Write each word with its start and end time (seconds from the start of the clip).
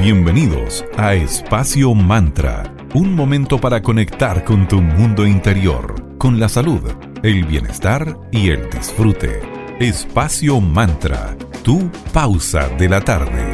Bienvenidos 0.00 0.82
a 0.96 1.12
Espacio 1.12 1.92
Mantra, 1.92 2.74
un 2.94 3.14
momento 3.14 3.60
para 3.60 3.82
conectar 3.82 4.44
con 4.44 4.66
tu 4.66 4.80
mundo 4.80 5.26
interior, 5.26 6.16
con 6.16 6.40
la 6.40 6.48
salud, 6.48 6.80
el 7.22 7.44
bienestar 7.44 8.16
y 8.32 8.48
el 8.48 8.70
disfrute. 8.70 9.42
Espacio 9.78 10.58
Mantra, 10.58 11.36
tu 11.62 11.90
pausa 12.14 12.70
de 12.78 12.88
la 12.88 13.02
tarde. 13.02 13.44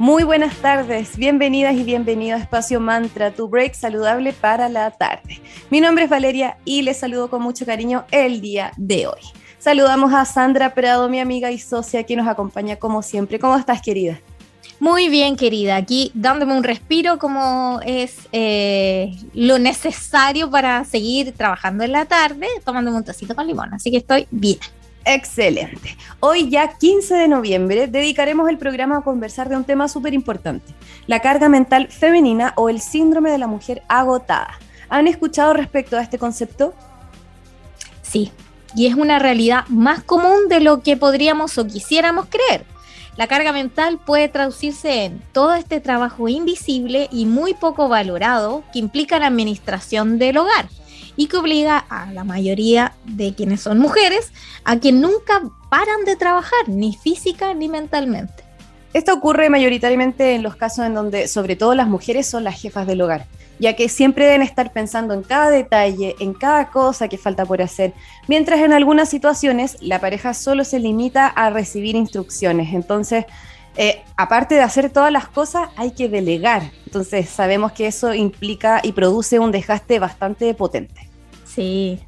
Muy 0.00 0.24
buenas 0.24 0.56
tardes, 0.56 1.16
bienvenidas 1.16 1.76
y 1.76 1.84
bienvenidos 1.84 2.40
a 2.40 2.42
Espacio 2.42 2.80
Mantra, 2.80 3.30
tu 3.30 3.48
break 3.48 3.74
saludable 3.74 4.32
para 4.32 4.68
la 4.68 4.90
tarde. 4.90 5.40
Mi 5.70 5.80
nombre 5.80 6.04
es 6.04 6.10
Valeria 6.10 6.58
y 6.64 6.82
les 6.82 6.96
saludo 6.96 7.30
con 7.30 7.42
mucho 7.42 7.64
cariño 7.64 8.06
el 8.10 8.40
día 8.40 8.72
de 8.76 9.06
hoy. 9.06 9.20
Saludamos 9.66 10.14
a 10.14 10.24
Sandra 10.24 10.74
Prado, 10.74 11.08
mi 11.08 11.18
amiga 11.18 11.50
y 11.50 11.58
socia 11.58 12.04
que 12.04 12.14
nos 12.14 12.28
acompaña 12.28 12.76
como 12.76 13.02
siempre. 13.02 13.40
¿Cómo 13.40 13.56
estás, 13.56 13.82
querida? 13.82 14.20
Muy 14.78 15.08
bien, 15.08 15.34
querida. 15.34 15.74
Aquí 15.74 16.12
dándome 16.14 16.56
un 16.56 16.62
respiro 16.62 17.18
como 17.18 17.80
es 17.84 18.28
eh, 18.30 19.16
lo 19.34 19.58
necesario 19.58 20.48
para 20.48 20.84
seguir 20.84 21.32
trabajando 21.32 21.82
en 21.82 21.90
la 21.90 22.04
tarde, 22.04 22.46
tomando 22.64 22.94
un 22.94 23.02
tacito 23.02 23.34
con 23.34 23.48
limón. 23.48 23.74
Así 23.74 23.90
que 23.90 23.96
estoy 23.96 24.28
bien. 24.30 24.60
Excelente. 25.04 25.96
Hoy 26.20 26.48
ya 26.48 26.78
15 26.78 27.16
de 27.16 27.26
noviembre 27.26 27.88
dedicaremos 27.88 28.48
el 28.48 28.58
programa 28.58 28.98
a 28.98 29.00
conversar 29.00 29.48
de 29.48 29.56
un 29.56 29.64
tema 29.64 29.88
súper 29.88 30.14
importante, 30.14 30.74
la 31.08 31.18
carga 31.18 31.48
mental 31.48 31.88
femenina 31.88 32.52
o 32.54 32.68
el 32.68 32.80
síndrome 32.80 33.32
de 33.32 33.38
la 33.38 33.48
mujer 33.48 33.82
agotada. 33.88 34.60
¿Han 34.88 35.08
escuchado 35.08 35.54
respecto 35.54 35.96
a 35.96 36.02
este 36.02 36.18
concepto? 36.18 36.72
Sí, 38.02 38.30
y 38.76 38.86
es 38.86 38.94
una 38.94 39.18
realidad 39.18 39.64
más 39.68 40.04
común 40.04 40.48
de 40.48 40.60
lo 40.60 40.82
que 40.82 40.96
podríamos 40.96 41.56
o 41.58 41.66
quisiéramos 41.66 42.26
creer. 42.26 42.64
La 43.16 43.26
carga 43.26 43.50
mental 43.50 43.98
puede 43.98 44.28
traducirse 44.28 45.04
en 45.04 45.22
todo 45.32 45.54
este 45.54 45.80
trabajo 45.80 46.28
invisible 46.28 47.08
y 47.10 47.24
muy 47.24 47.54
poco 47.54 47.88
valorado 47.88 48.62
que 48.72 48.78
implica 48.78 49.18
la 49.18 49.28
administración 49.28 50.18
del 50.18 50.36
hogar 50.36 50.68
y 51.16 51.28
que 51.28 51.38
obliga 51.38 51.78
a 51.78 52.12
la 52.12 52.24
mayoría 52.24 52.94
de 53.06 53.34
quienes 53.34 53.62
son 53.62 53.78
mujeres 53.78 54.32
a 54.64 54.78
que 54.78 54.92
nunca 54.92 55.42
paran 55.70 56.04
de 56.04 56.16
trabajar, 56.16 56.68
ni 56.68 56.94
física 56.94 57.54
ni 57.54 57.68
mentalmente. 57.68 58.44
Esto 58.92 59.14
ocurre 59.14 59.48
mayoritariamente 59.48 60.34
en 60.34 60.42
los 60.42 60.56
casos 60.56 60.84
en 60.84 60.94
donde 60.94 61.28
sobre 61.28 61.56
todo 61.56 61.74
las 61.74 61.88
mujeres 61.88 62.26
son 62.26 62.44
las 62.44 62.60
jefas 62.60 62.86
del 62.86 63.00
hogar 63.00 63.26
ya 63.58 63.74
que 63.74 63.88
siempre 63.88 64.26
deben 64.26 64.42
estar 64.42 64.72
pensando 64.72 65.14
en 65.14 65.22
cada 65.22 65.50
detalle, 65.50 66.14
en 66.20 66.34
cada 66.34 66.70
cosa 66.70 67.08
que 67.08 67.18
falta 67.18 67.44
por 67.44 67.62
hacer, 67.62 67.92
mientras 68.28 68.60
en 68.60 68.72
algunas 68.72 69.08
situaciones 69.08 69.76
la 69.80 70.00
pareja 70.00 70.34
solo 70.34 70.64
se 70.64 70.78
limita 70.78 71.26
a 71.26 71.50
recibir 71.50 71.96
instrucciones. 71.96 72.74
Entonces, 72.74 73.24
eh, 73.76 74.02
aparte 74.16 74.54
de 74.54 74.62
hacer 74.62 74.90
todas 74.90 75.12
las 75.12 75.28
cosas, 75.28 75.68
hay 75.76 75.90
que 75.90 76.08
delegar. 76.08 76.70
Entonces, 76.86 77.28
sabemos 77.28 77.72
que 77.72 77.86
eso 77.86 78.14
implica 78.14 78.80
y 78.82 78.92
produce 78.92 79.38
un 79.38 79.52
desgaste 79.52 79.98
bastante 79.98 80.52
potente. 80.54 81.08
Sí, 81.44 82.00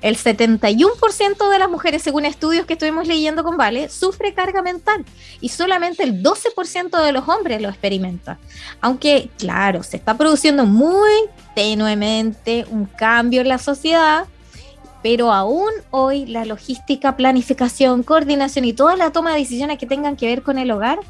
el 0.00 0.16
71% 0.16 1.50
de 1.50 1.58
las 1.58 1.68
mujeres, 1.68 2.02
según 2.02 2.24
estudios 2.24 2.66
que 2.66 2.74
estuvimos 2.74 3.06
leyendo 3.06 3.42
con 3.42 3.56
Vale, 3.56 3.88
sufre 3.88 4.34
carga 4.34 4.62
mental 4.62 5.04
y 5.40 5.48
solamente 5.48 6.04
el 6.04 6.22
12% 6.22 7.02
de 7.02 7.12
los 7.12 7.28
hombres 7.28 7.60
lo 7.60 7.68
experimenta. 7.68 8.38
Aunque, 8.80 9.30
claro, 9.38 9.82
se 9.82 9.96
está 9.96 10.16
produciendo 10.16 10.64
muy 10.66 11.10
tenuemente 11.54 12.64
un 12.70 12.86
cambio 12.86 13.40
en 13.40 13.48
la 13.48 13.58
sociedad, 13.58 14.26
pero 15.02 15.32
aún 15.32 15.70
hoy 15.90 16.26
la 16.26 16.44
logística, 16.44 17.16
planificación, 17.16 18.02
coordinación 18.02 18.64
y 18.64 18.72
toda 18.72 18.96
la 18.96 19.10
toma 19.10 19.32
de 19.32 19.40
decisiones 19.40 19.78
que 19.78 19.86
tengan 19.86 20.16
que 20.16 20.26
ver 20.26 20.42
con 20.42 20.58
el 20.58 20.70
hogar, 20.70 21.00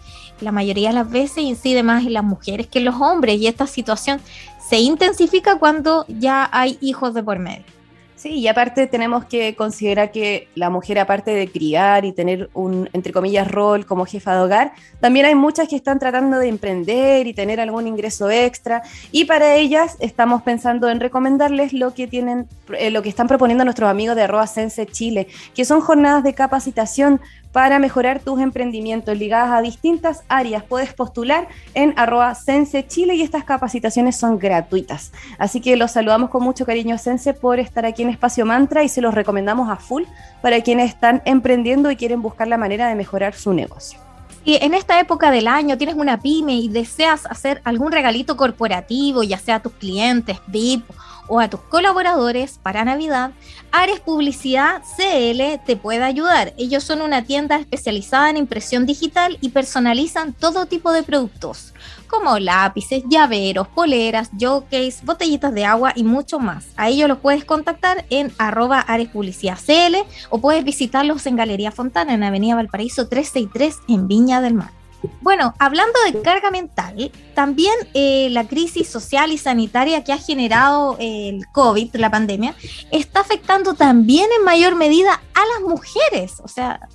la 0.41 0.53
mayoría 0.53 0.91
de 0.91 0.95
las 0.95 1.11
veces 1.11 1.39
incide 1.39 1.83
más 1.83 2.05
en 2.05 2.13
las 2.13 2.25
mujeres 2.25 2.67
que 2.67 2.79
en 2.79 2.85
los 2.85 2.97
hombres 2.97 3.41
y 3.41 3.47
esta 3.47 3.67
situación 3.67 4.21
se 4.69 4.79
intensifica 4.79 5.59
cuando 5.59 6.05
ya 6.09 6.49
hay 6.53 6.79
hijos 6.81 7.15
de 7.15 7.23
por 7.23 7.39
medio. 7.39 7.78
Sí, 8.19 8.31
y 8.31 8.49
aparte 8.49 8.89
tenemos 8.89 9.27
que 9.27 9.55
considerar 9.55 10.11
que 10.11 10.49
la 10.57 10.71
mujer, 10.71 10.99
aparte 10.99 11.31
de 11.31 11.47
criar 11.47 12.05
y 12.05 12.11
tener 12.11 12.51
un, 12.53 12.91
entre 12.93 13.13
comillas, 13.13 13.49
rol 13.49 13.87
como 13.87 14.07
jefa 14.07 14.35
de 14.35 14.41
hogar, 14.41 14.73
también 14.99 15.25
hay 15.27 15.37
muchas 15.37 15.69
que 15.69 15.77
están 15.77 16.01
tratando 16.01 16.37
de 16.41 16.49
emprender 16.49 17.29
y 17.29 17.33
tener 17.33 17.61
algún 17.61 17.87
ingreso 17.87 18.29
extra. 18.29 18.83
Y 19.13 19.27
para 19.27 19.55
ellas 19.55 19.97
estamos 20.01 20.43
pensando 20.43 20.91
en 20.91 20.99
recomendarles 20.99 21.73
lo 21.73 21.95
que 21.95 22.09
tienen, 22.09 22.49
eh, 22.77 22.91
lo 22.91 23.03
que 23.03 23.09
están 23.09 23.29
proponiendo 23.29 23.63
nuestros 23.63 23.89
amigos 23.89 24.17
de 24.17 24.23
Arroba 24.23 24.49
Sense 24.49 24.85
Chile, 24.87 25.29
que 25.55 25.65
son 25.65 25.81
jornadas 25.81 26.25
de 26.25 26.35
capacitación 26.35 27.21
para 27.59 27.81
mejorar 27.81 28.21
tus 28.21 28.41
emprendimientos 28.41 29.19
ligadas 29.19 29.51
a 29.51 29.61
distintas 29.61 30.23
áreas. 30.29 30.63
Puedes 30.63 30.95
postular 30.95 31.49
en 31.75 31.93
arroba 31.97 32.33
Sense 32.37 32.87
Chile 32.87 33.17
y 33.17 33.23
estas 33.23 33.43
capacitaciones 33.43 34.15
son 34.15 34.39
gratuitas. 34.39 35.11
Así 35.39 35.61
que 35.61 35.77
los 35.77 35.91
saludamos 35.91 36.31
con 36.31 36.45
mucho 36.45 36.65
cariño 36.65 36.97
Sense 36.99 37.35
por 37.35 37.59
estar 37.59 37.85
aquí 37.85 38.03
en 38.03 38.11
Espacio 38.11 38.47
Mantra 38.47 38.85
y 38.85 38.89
se 38.89 39.01
los 39.01 39.13
recomendamos 39.13 39.69
a 39.71 39.75
full 39.75 40.05
para 40.41 40.61
quienes 40.61 40.91
están 40.91 41.21
emprendiendo 41.25 41.91
y 41.91 41.97
quieren 41.97 42.23
buscar 42.23 42.47
la 42.47 42.59
manera 42.59 42.87
de 42.87 42.95
mejorar 42.95 43.35
su 43.35 43.53
negocio. 43.53 43.99
Si 44.45 44.55
en 44.55 44.73
esta 44.73 45.01
época 45.01 45.33
del 45.33 45.49
año 45.49 45.77
tienes 45.77 45.97
una 45.97 46.21
pyme 46.21 46.55
y 46.55 46.69
deseas 46.69 47.27
hacer 47.27 47.61
algún 47.65 47.91
regalito 47.91 48.37
corporativo, 48.37 49.25
ya 49.25 49.37
sea 49.37 49.57
a 49.57 49.63
tus 49.63 49.73
clientes, 49.73 50.39
VIP 50.47 50.85
o 51.29 51.41
a 51.41 51.49
tus 51.49 51.61
colaboradores 51.61 52.59
para 52.63 52.85
Navidad, 52.85 53.33
Ares 53.71 54.01
Publicidad 54.01 54.83
CL 54.97 55.61
te 55.65 55.77
puede 55.77 56.03
ayudar. 56.03 56.55
Ellos 56.57 56.85
son 56.85 57.03
una 57.03 57.25
tienda 57.25 57.57
especializada 57.57 58.31
en 58.31 58.37
impresión 58.37 58.87
digital 58.87 59.39
y 59.41 59.51
personalizan 59.51 60.33
todo 60.33 60.67
tipo 60.67 60.93
de 60.93 61.03
productos, 61.03 61.75
como 62.09 62.39
lápices, 62.39 63.03
llaveros, 63.09 63.69
poleras, 63.69 64.31
jockeys, 64.39 65.05
botellitas 65.05 65.53
de 65.55 65.65
agua 65.65 65.93
y 65.95 66.05
mucho 66.05 66.39
más. 66.39 66.67
A 66.77 66.89
ellos 66.89 67.09
los 67.09 67.19
puedes 67.19 67.45
contactar 67.45 68.05
en 68.11 68.33
arroba 68.39 68.81
Ares 68.81 69.09
Publicidad 69.09 69.59
CL 69.59 69.97
o 70.31 70.41
puedes 70.41 70.65
visitarlos 70.65 71.27
en 71.27 71.37
Galería 71.37 71.71
Fontana 71.71 72.15
en 72.15 72.25
Avenida 72.25 72.57
Valparaíso 72.57 73.09
363 73.09 73.77
en 73.89 74.09
Viña 74.09 74.41
del 74.41 74.55
Mar. 74.55 74.78
Bueno, 75.21 75.55
hablando 75.59 75.99
de 76.11 76.23
carga 76.23 76.51
mental, 76.51 77.13
también 77.35 77.75
eh, 77.95 78.29
la 78.31 78.49
crisis 78.49 78.89
social 78.89 79.31
y 79.31 79.39
sanitaria 79.39 80.03
que 80.03 80.13
ha 80.13 80.19
generado 80.19 80.97
el 80.99 81.47
COVID, 81.53 81.95
la 81.97 82.11
pandemia, 82.11 82.55
está 82.91 83.21
afectando 83.21 83.75
también 83.75 84.29
en 84.37 84.45
mayor 84.45 84.75
medida 84.75 85.21
a 85.35 85.41
las 85.55 85.69
mujeres. 85.69 86.41
O 86.43 86.49
sea, 86.49 86.89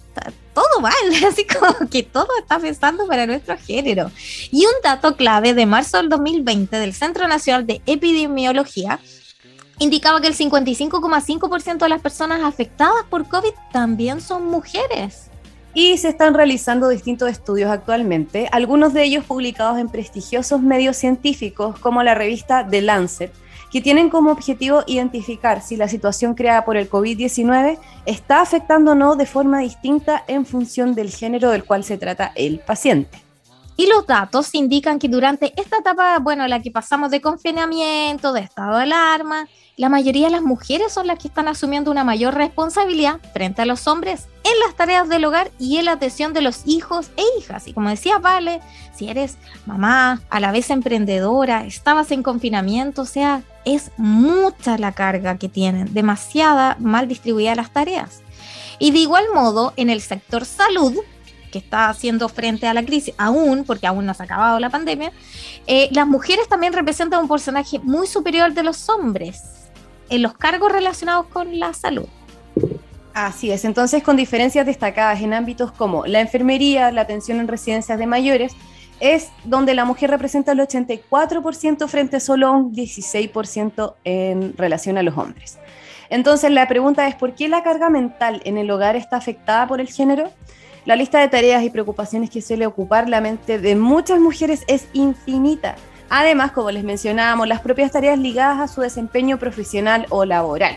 todo 0.54 0.82
mal, 0.82 0.94
así 1.28 1.46
como 1.46 1.90
que 1.90 2.04
todo 2.04 2.28
está 2.40 2.56
afectando 2.56 3.08
para 3.08 3.26
nuestro 3.26 3.58
género. 3.58 4.12
Y 4.52 4.66
un 4.66 4.74
dato 4.84 5.16
clave 5.16 5.54
de 5.54 5.66
marzo 5.66 5.98
del 5.98 6.10
2020 6.10 6.78
del 6.78 6.94
Centro 6.94 7.28
Nacional 7.28 7.66
de 7.66 7.82
Epidemiología 7.86 9.00
indicaba 9.80 10.22
que 10.22 10.28
el 10.28 10.36
55,5% 10.36 11.78
de 11.78 11.90
las 11.90 12.02
personas 12.02 12.44
afectadas 12.44 13.06
por 13.10 13.28
COVID 13.28 13.54
también 13.72 14.22
son 14.22 14.46
mujeres 14.46 15.30
y 15.74 15.98
se 15.98 16.10
están 16.10 16.34
realizando 16.34 16.90
distintos 16.90 17.30
estudios 17.30 17.72
actualmente, 17.72 18.48
algunos 18.52 18.94
de 18.94 19.04
ellos 19.04 19.26
publicados 19.26 19.80
en 19.80 19.90
prestigiosos 19.90 20.62
medios 20.62 20.98
científicos 20.98 21.80
como 21.80 22.04
la 22.04 22.16
revista 22.16 22.68
The 22.68 22.82
Lancet, 22.82 23.34
que 23.72 23.82
tienen 23.82 24.12
como 24.12 24.32
objetivo 24.32 24.84
identificar 24.86 25.64
si 25.64 25.76
la 25.76 25.88
situación 25.88 26.36
creada 26.36 26.64
por 26.64 26.78
el 26.78 26.88
COVID-19 26.88 27.80
está 28.06 28.42
afectando 28.42 28.92
o 28.92 28.96
no 28.96 29.16
de 29.16 29.26
forma 29.26 29.60
distinta 29.60 30.24
en 30.28 30.46
función 30.46 30.94
del 30.94 31.10
género 31.10 31.50
del 31.50 31.64
cual 31.64 31.84
se 31.84 31.98
trata 31.98 32.32
el 32.36 32.60
paciente. 32.60 33.23
Y 33.76 33.88
los 33.88 34.06
datos 34.06 34.54
indican 34.54 35.00
que 35.00 35.08
durante 35.08 35.54
esta 35.60 35.78
etapa, 35.78 36.20
bueno, 36.20 36.48
la 36.48 36.62
que 36.62 36.72
pasamos 36.72 37.10
de 37.12 37.22
confinamiento, 37.22 38.32
de 38.34 38.42
estado 38.42 38.78
de 38.78 38.84
alarma, 38.84 39.48
la 39.76 39.90
mayoría 39.90 40.28
de 40.28 40.34
las 40.34 40.44
mujeres 40.44 40.94
son 40.94 41.08
las 41.08 41.18
que 41.18 41.28
están 41.28 41.48
asumiendo 41.48 41.90
una 41.90 42.04
mayor 42.04 42.36
responsabilidad 42.36 43.20
frente 43.34 43.64
a 43.64 43.66
los 43.66 43.88
hombres 43.88 44.28
en 44.44 44.60
las 44.66 44.76
tareas 44.76 45.10
del 45.10 45.26
hogar 45.26 45.50
y 45.58 45.78
en 45.78 45.86
la 45.86 45.94
atención 45.94 46.34
de 46.34 46.42
los 46.42 46.62
hijos 46.68 47.10
e 47.18 47.24
hijas. 47.40 47.68
Y 47.68 47.74
como 47.74 47.90
decía 47.90 48.20
Vale, 48.20 48.62
si 48.94 49.10
eres 49.10 49.38
mamá, 49.66 50.22
a 50.30 50.40
la 50.40 50.52
vez 50.52 50.70
emprendedora, 50.70 51.66
estabas 51.66 52.12
en 52.12 52.22
confinamiento, 52.22 53.02
o 53.02 53.06
sea, 53.06 53.42
es 53.66 53.92
mucha 53.98 54.78
la 54.78 54.92
carga 54.92 55.40
que 55.40 55.50
tienen, 55.50 55.92
demasiada 55.92 56.78
mal 56.80 57.08
distribuida 57.08 57.56
las 57.56 57.74
tareas. 57.74 58.22
Y 58.78 58.92
de 58.92 59.00
igual 59.00 59.26
modo, 59.34 59.74
en 59.76 59.90
el 59.90 60.02
sector 60.02 60.46
salud, 60.46 60.94
que 61.54 61.60
está 61.60 61.88
haciendo 61.88 62.28
frente 62.30 62.66
a 62.66 62.74
la 62.74 62.84
crisis, 62.84 63.14
aún, 63.20 63.64
porque 63.64 63.86
aún 63.86 64.08
no 64.08 64.14
se 64.16 64.24
ha 64.24 64.26
acabado 64.26 64.60
la 64.60 64.72
pandemia, 64.72 65.12
eh, 65.68 65.88
las 65.92 66.08
mujeres 66.08 66.50
también 66.50 66.74
representan 66.74 67.22
un 67.22 67.28
porcentaje 67.28 67.78
muy 67.78 68.08
superior 68.08 68.54
de 68.54 68.64
los 68.64 68.90
hombres 68.90 69.44
en 70.10 70.24
los 70.24 70.34
cargos 70.34 70.72
relacionados 70.72 71.28
con 71.28 71.60
la 71.60 71.72
salud. 71.76 72.08
Así 73.14 73.52
es, 73.52 73.66
entonces 73.66 74.02
con 74.02 74.18
diferencias 74.18 74.66
destacadas 74.66 75.22
en 75.22 75.36
ámbitos 75.36 75.72
como 75.72 76.08
la 76.08 76.22
enfermería, 76.22 76.92
la 76.92 77.02
atención 77.02 77.40
en 77.40 77.48
residencias 77.48 78.00
de 78.00 78.08
mayores, 78.08 78.54
es 79.00 79.30
donde 79.44 79.76
la 79.76 79.86
mujer 79.86 80.10
representa 80.10 80.54
el 80.54 80.60
84% 80.60 81.88
frente 81.88 82.16
a 82.16 82.20
solo 82.20 82.52
un 82.52 82.74
16% 82.74 83.94
en 84.06 84.58
relación 84.58 84.98
a 84.98 85.04
los 85.04 85.16
hombres. 85.16 85.60
Entonces 86.10 86.50
la 86.50 86.68
pregunta 86.68 87.08
es, 87.08 87.14
¿por 87.14 87.36
qué 87.36 87.48
la 87.48 87.62
carga 87.62 87.92
mental 87.92 88.42
en 88.46 88.58
el 88.58 88.72
hogar 88.72 88.96
está 88.96 89.18
afectada 89.18 89.68
por 89.68 89.80
el 89.80 89.88
género? 89.88 90.32
La 90.86 90.98
lista 90.98 91.20
de 91.20 91.30
tareas 91.30 91.64
y 91.64 91.70
preocupaciones 91.70 92.30
que 92.30 92.42
suele 92.42 92.66
ocupar 92.66 93.08
la 93.08 93.22
mente 93.22 93.58
de 93.58 93.76
muchas 93.76 94.20
mujeres 94.20 94.64
es 94.68 94.88
infinita. 94.92 95.76
Además, 96.10 96.52
como 96.52 96.72
les 96.72 96.84
mencionábamos, 96.84 97.48
las 97.48 97.62
propias 97.62 97.92
tareas 97.92 98.20
ligadas 98.20 98.60
a 98.60 98.68
su 98.68 98.82
desempeño 98.82 99.40
profesional 99.40 100.06
o 100.10 100.26
laboral. 100.26 100.76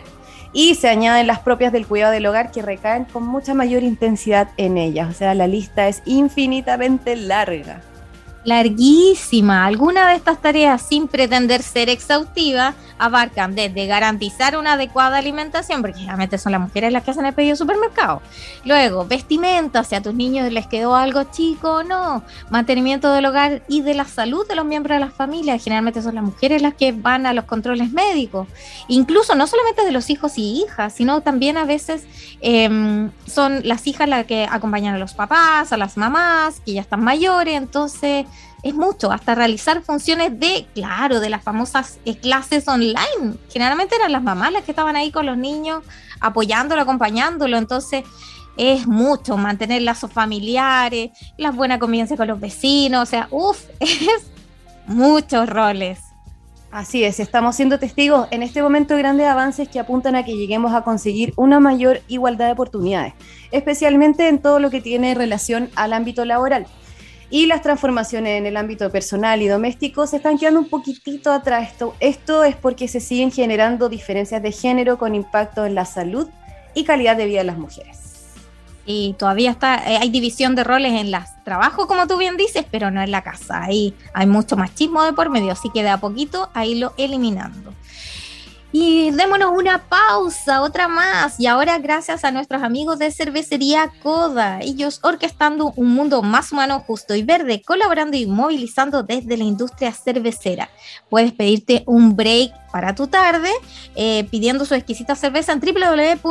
Y 0.53 0.76
se 0.76 0.88
añaden 0.88 1.26
las 1.26 1.41
propias 1.41 1.73
del 1.73 1.88
cuidado 1.88 2.12
del 2.12 2.26
hogar 2.26 2.53
que 2.53 2.62
recaen 2.62 3.05
con 3.05 3.26
mucha 3.26 3.53
mayor 3.53 3.82
intensidad 3.82 4.49
en 4.56 4.79
ellas. 4.79 5.11
O 5.11 5.12
sea, 5.12 5.35
la 5.35 5.49
lista 5.49 5.88
es 5.88 6.03
infinitamente 6.05 7.17
larga 7.17 7.82
larguísima. 8.46 9.66
Algunas 9.66 10.08
de 10.08 10.14
estas 10.14 10.40
tareas, 10.40 10.81
sin 10.81 11.08
pretender 11.08 11.62
ser 11.62 11.90
exhaustivas, 11.90 12.76
abarcan 12.96 13.54
desde 13.54 13.87
garantizar 13.87 14.56
una 14.56 14.75
adecuada 14.75 15.19
alimentación, 15.19 15.82
porque 15.82 15.98
generalmente 15.98 16.38
son 16.38 16.52
las 16.52 16.60
mujeres 16.60 16.93
las 16.93 17.02
que 17.02 17.10
hacen 17.10 17.26
el 17.26 17.34
pedido 17.34 17.56
supermercado. 17.56 18.22
Luego, 18.64 19.04
vestimenta, 19.04 19.82
si 19.82 19.96
a 19.96 20.00
tus 20.00 20.14
niños 20.14 20.50
les 20.52 20.69
quedó 20.69 20.94
algo 20.94 21.25
chico 21.25 21.75
o 21.75 21.82
no. 21.82 22.22
Mantenimiento 22.48 23.12
del 23.12 23.26
hogar 23.26 23.62
y 23.69 23.82
de 23.82 23.94
la 23.94 24.04
salud 24.04 24.46
de 24.46 24.54
los 24.54 24.64
miembros 24.64 24.96
de 24.96 25.04
la 25.04 25.10
familia. 25.10 25.58
Generalmente 25.58 26.00
son 26.00 26.14
las 26.14 26.25
mujeres 26.25 26.62
las 26.62 26.75
que 26.75 26.93
van 26.93 27.26
a 27.26 27.32
los 27.32 27.46
controles 27.46 27.93
médicos. 27.93 28.46
Incluso 28.87 29.34
no 29.34 29.48
solamente 29.48 29.84
de 29.84 29.93
los 29.93 30.08
hijos 30.08 30.38
y 30.38 30.62
hijas, 30.62 30.94
sino 30.94 31.20
también 31.20 31.56
a 31.56 31.64
veces 31.64 32.04
em, 32.40 33.10
son 33.26 33.66
las 33.66 33.88
hijas 33.88 34.08
las 34.08 34.25
que 34.25 34.46
acompañan 34.48 34.94
a 34.94 34.98
los 34.98 35.14
papás, 35.14 35.72
a 35.72 35.76
las 35.76 35.96
mamás, 35.96 36.60
que 36.60 36.75
ya 36.75 36.81
están 36.81 37.02
mayores. 37.02 37.56
Entonces, 37.56 38.25
es 38.67 38.75
mucho, 38.75 39.13
hasta 39.13 39.35
realizar 39.35 39.83
funciones 39.83 40.39
de, 40.41 40.67
claro, 40.75 41.21
de 41.21 41.31
las 41.31 41.43
famosas 41.43 41.99
eh, 42.05 42.17
clases 42.17 42.67
online. 42.67 43.35
Generalmente 43.51 43.95
eran 43.95 44.11
las 44.11 44.23
mamás 44.23 44.53
las 44.53 44.65
que 44.65 44.73
estaban 44.73 44.97
ahí 44.97 45.13
con 45.13 45.25
los 45.27 45.37
niños, 45.37 45.85
apoyándolo, 46.21 46.83
acompañándolo. 46.83 47.57
Entonces, 47.59 48.05
es 48.57 48.87
mucho 48.87 49.37
mantener 49.37 49.83
lazos 49.83 50.13
familiares, 50.13 51.11
la 51.37 51.53
buena 51.53 51.79
convivencia 51.79 52.17
con 52.17 52.27
los 52.27 52.41
vecinos, 52.41 53.03
o 53.03 53.07
sea, 53.07 53.29
uff, 53.31 53.65
es 53.81 54.31
muchos 54.87 55.49
roles. 55.49 56.01
Así 56.73 57.05
es, 57.05 57.21
estamos 57.21 57.55
siendo 57.55 57.79
testigos 57.79 58.27
en 58.33 58.43
este 58.43 58.63
momento 58.63 58.95
de 58.95 59.01
grandes 59.01 59.29
avances 59.29 59.69
que 59.69 59.79
apuntan 59.79 60.17
a 60.17 60.25
que 60.25 60.37
lleguemos 60.37 60.75
a 60.75 60.83
conseguir 60.83 61.33
una 61.37 61.61
mayor 61.61 62.01
igualdad 62.09 62.47
de 62.47 62.53
oportunidades, 62.53 63.15
especialmente 63.53 64.29
en 64.29 64.41
todo 64.41 64.59
lo 64.59 64.71
que 64.71 64.81
tiene 64.81 65.15
relación 65.15 65.71
al 65.77 65.93
ámbito 65.93 66.25
laboral 66.25 66.67
y 67.31 67.46
las 67.46 67.62
transformaciones 67.62 68.38
en 68.38 68.46
el 68.46 68.56
ámbito 68.56 68.90
personal 68.90 69.43
y 69.43 69.49
doméstico 69.49 70.06
se 70.06 70.17
están 70.17 70.38
quedando 70.38 70.61
un 70.61 70.69
poquitito 70.69 71.32
atrás. 71.32 71.70
Esto, 72.00 72.44
es 72.44 72.56
porque 72.56 72.88
se 72.88 73.00
siguen 73.00 73.32
generando 73.32 73.88
diferencias 73.88 74.43
de 74.43 74.52
género 74.52 74.99
con 74.99 75.14
impacto 75.14 75.67
en 75.67 75.75
la 75.75 75.84
salud 75.84 76.28
y 76.75 76.84
calidad 76.84 77.17
de 77.17 77.26
vida 77.26 77.38
de 77.38 77.44
las 77.44 77.58
mujeres. 77.58 77.99
Y 78.88 79.14
todavía 79.19 79.50
está, 79.50 79.78
eh, 79.90 79.96
hay 79.96 80.11
división 80.11 80.55
de 80.55 80.62
roles 80.62 80.93
en 80.93 81.11
los 81.11 81.25
trabajos, 81.44 81.87
como 81.87 82.06
tú 82.06 82.17
bien 82.17 82.37
dices, 82.37 82.64
pero 82.70 82.93
no 82.93 83.02
en 83.02 83.11
la 83.11 83.23
casa. 83.23 83.64
Ahí 83.64 83.93
hay 84.14 84.26
mucho 84.26 84.56
machismo 84.56 85.02
de 85.02 85.12
por 85.12 85.29
medio, 85.29 85.50
así 85.50 85.70
que 85.70 85.82
de 85.82 85.88
a 85.88 85.99
poquito 85.99 86.50
ahí 86.55 86.76
lo 86.76 86.94
eliminando. 86.96 87.72
Y 88.73 89.11
démonos 89.13 89.53
una 89.55 89.89
pausa, 89.89 90.61
otra 90.63 90.89
más. 90.89 91.39
Y 91.41 91.47
ahora 91.47 91.79
gracias 91.79 92.25
a 92.25 92.31
nuestros 92.31 92.63
amigos 92.63 92.99
de 92.99 93.11
Cervecería 93.11 93.91
Coda, 94.03 94.61
ellos 94.61 95.01
orquestando 95.03 95.73
un 95.77 95.95
mundo 95.95 96.23
más 96.23 96.53
humano, 96.53 96.83
justo 96.87 97.15
y 97.15 97.23
verde, 97.23 97.63
colaborando 97.65 98.17
y 98.17 98.27
movilizando 98.27 99.03
desde 99.03 99.37
la 99.37 99.45
industria 99.45 99.93
cervecera. 99.93 100.69
Puedes 101.09 101.33
pedirte 101.33 101.85
un 101.87 102.17
break 102.17 102.53
para 102.73 102.95
tu 102.95 103.07
tarde 103.07 103.51
eh, 103.95 104.25
pidiendo 104.31 104.67
su 104.67 104.75
exquisita 104.75 105.15
cerveza 105.15 105.53
en 105.53 105.61
www.coda.cl. 105.61 106.31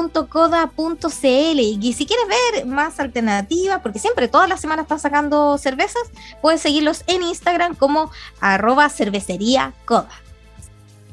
Y 1.59 1.93
si 1.93 2.05
quieres 2.05 2.27
ver 2.27 2.67
más 2.67 2.99
alternativas, 2.99 3.81
porque 3.81 3.97
siempre 3.97 4.27
todas 4.27 4.47
las 4.47 4.61
semanas 4.61 4.83
están 4.83 4.99
sacando 4.99 5.57
cervezas, 5.57 6.03
puedes 6.41 6.61
seguirlos 6.61 7.03
en 7.07 7.23
Instagram 7.23 7.75
como 7.75 8.11
arroba 8.41 8.89
cervecería. 8.89 9.73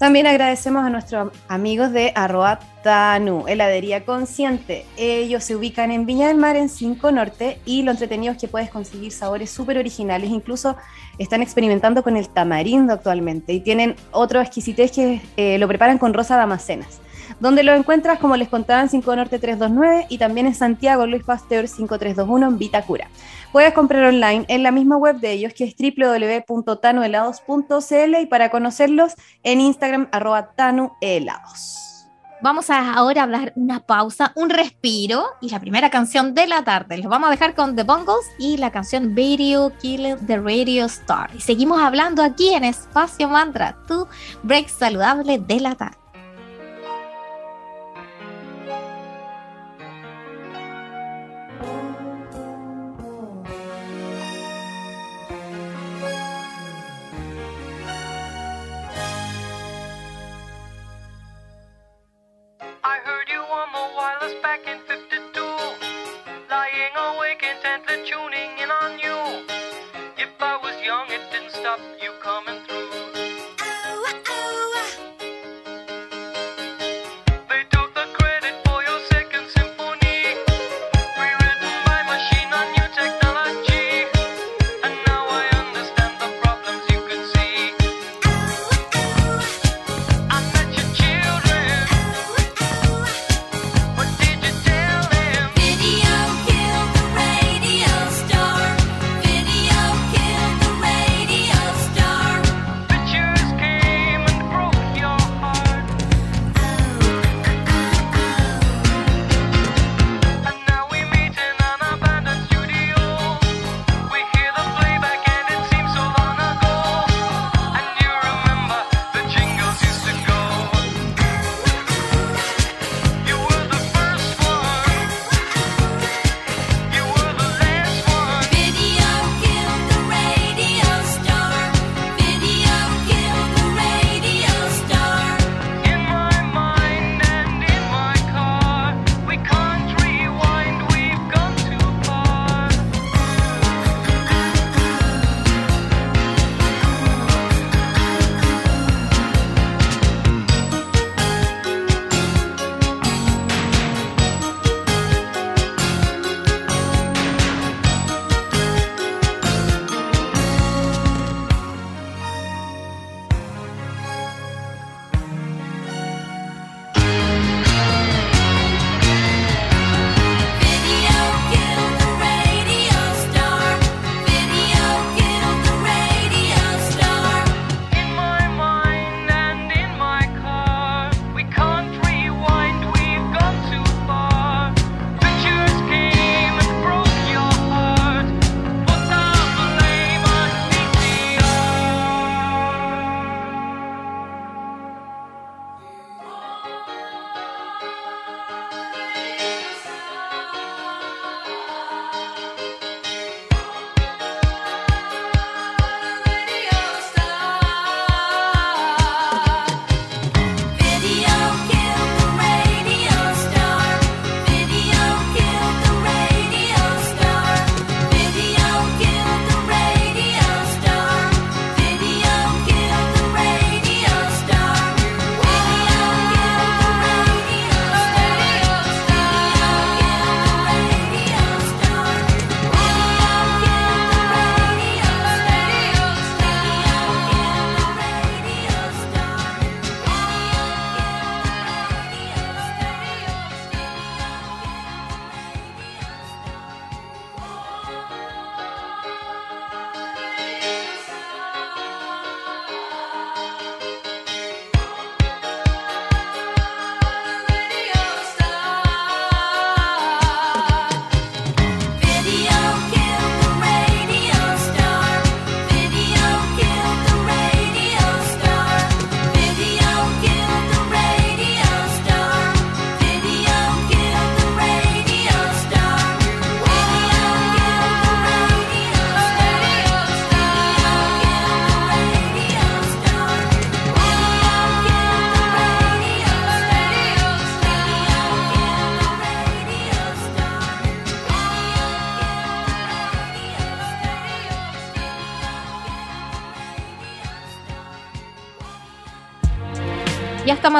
También 0.03 0.27
agradecemos 0.27 0.85
a 0.85 0.91
nuestros 0.91 1.31
amigos 1.47 1.93
de 1.93 2.11
arroba 2.17 2.59
Tanu, 2.83 3.45
heladería 3.47 4.05
consciente. 4.05 4.85
Ellos 4.97 5.45
se 5.45 5.55
ubican 5.55 5.93
en 5.93 6.07
Viña 6.07 6.27
del 6.27 6.39
Mar, 6.39 6.57
en 6.57 6.69
5 6.69 7.13
Norte, 7.13 7.61
y 7.65 7.85
lo 7.85 7.93
entretenido 7.93 8.33
es 8.33 8.41
que 8.41 8.49
puedes 8.49 8.69
conseguir 8.69 9.13
sabores 9.13 9.53
súper 9.53 9.79
originales. 9.79 10.31
Incluso 10.31 10.75
están 11.19 11.41
experimentando 11.41 12.03
con 12.03 12.17
el 12.17 12.29
tamarindo 12.29 12.95
actualmente 12.95 13.53
y 13.53 13.61
tienen 13.61 13.95
otro 14.11 14.41
exquisitez 14.41 14.91
que 14.91 15.21
eh, 15.37 15.57
lo 15.59 15.69
preparan 15.69 15.99
con 15.99 16.13
rosa 16.13 16.37
damacenas 16.37 17.01
donde 17.41 17.63
lo 17.63 17.73
encuentras, 17.73 18.19
como 18.19 18.37
les 18.37 18.49
contaba, 18.49 18.83
en 18.83 18.89
5 18.89 19.17
Norte 19.17 19.39
329 19.39 20.07
y 20.09 20.19
también 20.19 20.47
en 20.47 20.55
Santiago 20.55 21.07
Luis 21.07 21.25
Pasteur 21.25 21.69
5321 21.69 22.47
en 22.47 22.59
Vitacura. 22.59 23.09
Puedes 23.53 23.75
comprar 23.75 24.05
online 24.05 24.45
en 24.49 24.63
la 24.63 24.71
misma 24.71 24.97
web 24.97 25.21
de 25.21 25.33
ellos 25.33 25.53
que 25.55 25.65
es 25.65 25.75
www.tanuhelados.cl 25.77 28.21
y 28.21 28.27
para 28.27 28.51
conocerlos 28.51 29.15
en 29.43 29.61
Instagram 29.61 30.09
arroba 30.11 30.53
tanuhelados. 30.55 31.83
Vamos 32.43 32.71
a 32.71 32.95
ahora 32.95 33.23
a 33.23 33.27
dar 33.29 33.53
una 33.55 33.79
pausa, 33.79 34.33
un 34.35 34.51
respiro 34.51 35.27
y 35.41 35.51
la 35.51 35.61
primera 35.61 35.91
canción 35.91 36.35
de 36.35 36.49
la 36.49 36.65
tarde. 36.65 36.99
Los 36.99 37.07
vamos 37.07 37.29
a 37.29 37.31
dejar 37.31 37.55
con 37.55 37.77
The 37.77 37.85
Bungles 37.85 38.27
y 38.37 38.57
la 38.57 38.73
canción 38.73 39.15
Video 39.15 39.71
Killing 39.79 40.27
the 40.27 40.39
Radio 40.39 40.87
Star. 40.87 41.31
Y 41.37 41.41
seguimos 41.41 41.81
hablando 41.81 42.21
aquí 42.21 42.53
en 42.53 42.65
Espacio 42.65 43.29
Mantra, 43.29 43.77
tu 43.87 44.09
break 44.43 44.69
saludable 44.69 45.39
de 45.39 45.61
la 45.61 45.77
tarde. 45.77 46.02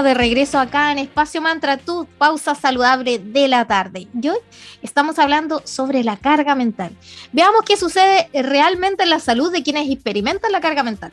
De 0.01 0.15
regreso 0.15 0.59
acá 0.59 0.91
en 0.91 0.99
Espacio 0.99 1.43
Mantra, 1.43 1.77
tu 1.77 2.07
pausa 2.17 2.55
saludable 2.55 3.19
de 3.19 3.47
la 3.49 3.67
tarde. 3.67 4.09
Y 4.19 4.29
hoy 4.31 4.39
estamos 4.81 5.19
hablando 5.19 5.61
sobre 5.65 6.03
la 6.03 6.17
carga 6.17 6.55
mental. 6.55 6.97
Veamos 7.33 7.63
qué 7.67 7.77
sucede 7.77 8.31
realmente 8.33 9.03
en 9.03 9.11
la 9.11 9.21
salud 9.21 9.53
de 9.53 9.63
quienes 9.63 9.91
experimentan 9.91 10.51
la 10.51 10.63
carga 10.63 10.83
mental. 10.83 11.13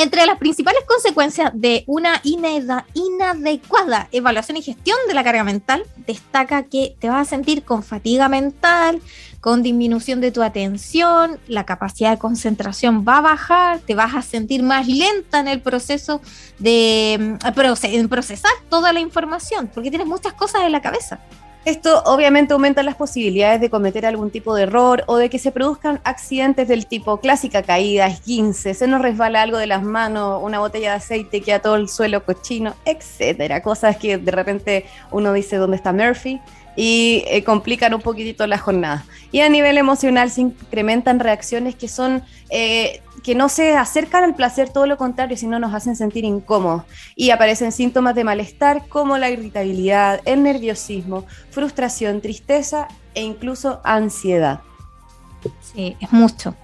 Entre 0.00 0.24
las 0.26 0.38
principales 0.38 0.84
consecuencias 0.86 1.50
de 1.54 1.82
una 1.88 2.22
inadecuada 2.94 4.08
evaluación 4.12 4.56
y 4.56 4.62
gestión 4.62 4.96
de 5.08 5.14
la 5.14 5.24
carga 5.24 5.42
mental, 5.42 5.82
destaca 6.06 6.62
que 6.62 6.94
te 7.00 7.08
vas 7.08 7.26
a 7.26 7.30
sentir 7.30 7.64
con 7.64 7.82
fatiga 7.82 8.28
mental, 8.28 9.02
con 9.40 9.64
disminución 9.64 10.20
de 10.20 10.30
tu 10.30 10.44
atención, 10.44 11.40
la 11.48 11.66
capacidad 11.66 12.12
de 12.12 12.18
concentración 12.18 13.04
va 13.06 13.18
a 13.18 13.22
bajar, 13.22 13.80
te 13.80 13.96
vas 13.96 14.14
a 14.14 14.22
sentir 14.22 14.62
más 14.62 14.86
lenta 14.86 15.40
en 15.40 15.48
el 15.48 15.60
proceso 15.60 16.20
de 16.60 17.36
mm, 17.42 18.08
procesar 18.08 18.52
toda 18.70 18.92
la 18.92 19.00
información, 19.00 19.68
porque 19.74 19.90
tienes 19.90 20.06
muchas 20.06 20.32
cosas 20.32 20.62
en 20.62 20.70
la 20.70 20.80
cabeza. 20.80 21.18
Esto 21.68 22.02
obviamente 22.06 22.54
aumenta 22.54 22.82
las 22.82 22.94
posibilidades 22.94 23.60
de 23.60 23.68
cometer 23.68 24.06
algún 24.06 24.30
tipo 24.30 24.54
de 24.54 24.62
error 24.62 25.04
o 25.06 25.18
de 25.18 25.28
que 25.28 25.38
se 25.38 25.52
produzcan 25.52 26.00
accidentes 26.02 26.66
del 26.66 26.86
tipo 26.86 27.18
clásica 27.18 27.62
caída, 27.62 28.08
15, 28.10 28.72
se 28.72 28.86
nos 28.86 29.02
resbala 29.02 29.42
algo 29.42 29.58
de 29.58 29.66
las 29.66 29.82
manos, 29.82 30.40
una 30.42 30.60
botella 30.60 30.92
de 30.92 30.96
aceite 30.96 31.42
que 31.42 31.52
a 31.52 31.60
todo 31.60 31.76
el 31.76 31.90
suelo 31.90 32.24
cochino, 32.24 32.74
etcétera. 32.86 33.62
Cosas 33.62 33.98
que 33.98 34.16
de 34.16 34.32
repente 34.32 34.86
uno 35.10 35.34
dice 35.34 35.56
dónde 35.56 35.76
está 35.76 35.92
Murphy 35.92 36.40
y 36.80 37.24
eh, 37.26 37.42
complican 37.42 37.92
un 37.92 38.00
poquitito 38.00 38.46
la 38.46 38.56
jornada. 38.56 39.04
Y 39.32 39.40
a 39.40 39.48
nivel 39.48 39.78
emocional 39.78 40.30
se 40.30 40.42
incrementan 40.42 41.18
reacciones 41.18 41.74
que 41.74 41.88
son 41.88 42.22
eh, 42.50 43.02
que 43.24 43.34
no 43.34 43.48
se 43.48 43.76
acercan 43.76 44.22
al 44.22 44.36
placer, 44.36 44.68
todo 44.68 44.86
lo 44.86 44.96
contrario, 44.96 45.36
sino 45.36 45.58
nos 45.58 45.74
hacen 45.74 45.96
sentir 45.96 46.24
incómodos. 46.24 46.84
Y 47.16 47.30
aparecen 47.30 47.72
síntomas 47.72 48.14
de 48.14 48.22
malestar 48.22 48.86
como 48.86 49.18
la 49.18 49.28
irritabilidad, 49.28 50.20
el 50.24 50.44
nerviosismo, 50.44 51.26
frustración, 51.50 52.20
tristeza 52.20 52.86
e 53.12 53.22
incluso 53.22 53.80
ansiedad. 53.82 54.60
Sí, 55.74 55.96
es 55.98 56.12
mucho. 56.12 56.54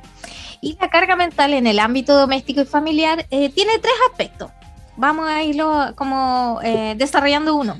Y 0.60 0.78
la 0.80 0.90
carga 0.90 1.16
mental 1.16 1.54
en 1.54 1.66
el 1.66 1.80
ámbito 1.80 2.16
doméstico 2.16 2.60
y 2.60 2.66
familiar 2.66 3.26
eh, 3.30 3.48
tiene 3.50 3.80
tres 3.80 3.94
aspectos 4.12 4.52
vamos 4.96 5.28
a 5.28 5.42
irlo 5.42 5.92
como 5.96 6.60
eh, 6.62 6.94
desarrollando 6.96 7.54
uno. 7.54 7.76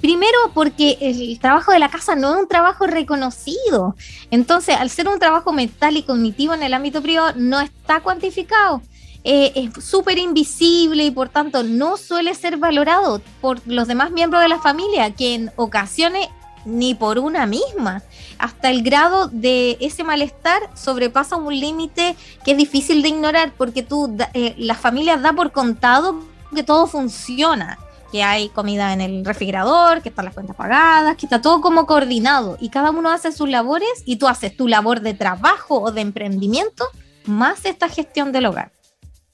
Primero, 0.00 0.38
porque 0.54 0.98
el 1.00 1.38
trabajo 1.40 1.72
de 1.72 1.78
la 1.78 1.88
casa 1.88 2.14
no 2.14 2.34
es 2.34 2.42
un 2.42 2.48
trabajo 2.48 2.86
reconocido. 2.86 3.96
Entonces, 4.30 4.76
al 4.76 4.90
ser 4.90 5.08
un 5.08 5.18
trabajo 5.18 5.52
mental 5.52 5.96
y 5.96 6.02
cognitivo 6.02 6.54
en 6.54 6.62
el 6.62 6.74
ámbito 6.74 7.02
privado, 7.02 7.32
no 7.36 7.60
está 7.60 8.00
cuantificado. 8.00 8.82
Eh, 9.24 9.52
es 9.54 9.84
súper 9.84 10.18
invisible 10.18 11.04
y 11.04 11.10
por 11.10 11.28
tanto 11.28 11.62
no 11.62 11.96
suele 11.96 12.34
ser 12.34 12.56
valorado 12.56 13.20
por 13.40 13.60
los 13.66 13.88
demás 13.88 14.10
miembros 14.10 14.42
de 14.42 14.48
la 14.48 14.60
familia, 14.60 15.10
que 15.10 15.34
en 15.34 15.52
ocasiones 15.56 16.28
ni 16.64 16.94
por 16.94 17.18
una 17.18 17.46
misma, 17.46 18.02
hasta 18.38 18.70
el 18.70 18.82
grado 18.82 19.28
de 19.28 19.76
ese 19.80 20.04
malestar 20.04 20.70
sobrepasa 20.74 21.36
un 21.36 21.58
límite 21.58 22.14
que 22.44 22.52
es 22.52 22.56
difícil 22.56 23.02
de 23.02 23.08
ignorar 23.08 23.52
porque 23.56 23.82
tú, 23.82 24.16
eh, 24.34 24.54
la 24.58 24.74
familia 24.74 25.16
da 25.16 25.32
por 25.32 25.50
contado 25.50 26.22
que 26.54 26.62
todo 26.62 26.86
funciona, 26.86 27.78
que 28.10 28.22
hay 28.22 28.48
comida 28.48 28.92
en 28.92 29.00
el 29.00 29.24
refrigerador, 29.24 30.02
que 30.02 30.08
están 30.08 30.24
las 30.24 30.34
cuentas 30.34 30.56
pagadas, 30.56 31.16
que 31.16 31.26
está 31.26 31.40
todo 31.40 31.60
como 31.60 31.86
coordinado 31.86 32.56
y 32.60 32.70
cada 32.70 32.90
uno 32.90 33.10
hace 33.10 33.32
sus 33.32 33.48
labores 33.48 34.02
y 34.04 34.16
tú 34.16 34.28
haces 34.28 34.56
tu 34.56 34.68
labor 34.68 35.00
de 35.00 35.14
trabajo 35.14 35.80
o 35.80 35.92
de 35.92 36.00
emprendimiento 36.00 36.86
más 37.26 37.64
esta 37.64 37.88
gestión 37.88 38.32
del 38.32 38.46
hogar. 38.46 38.72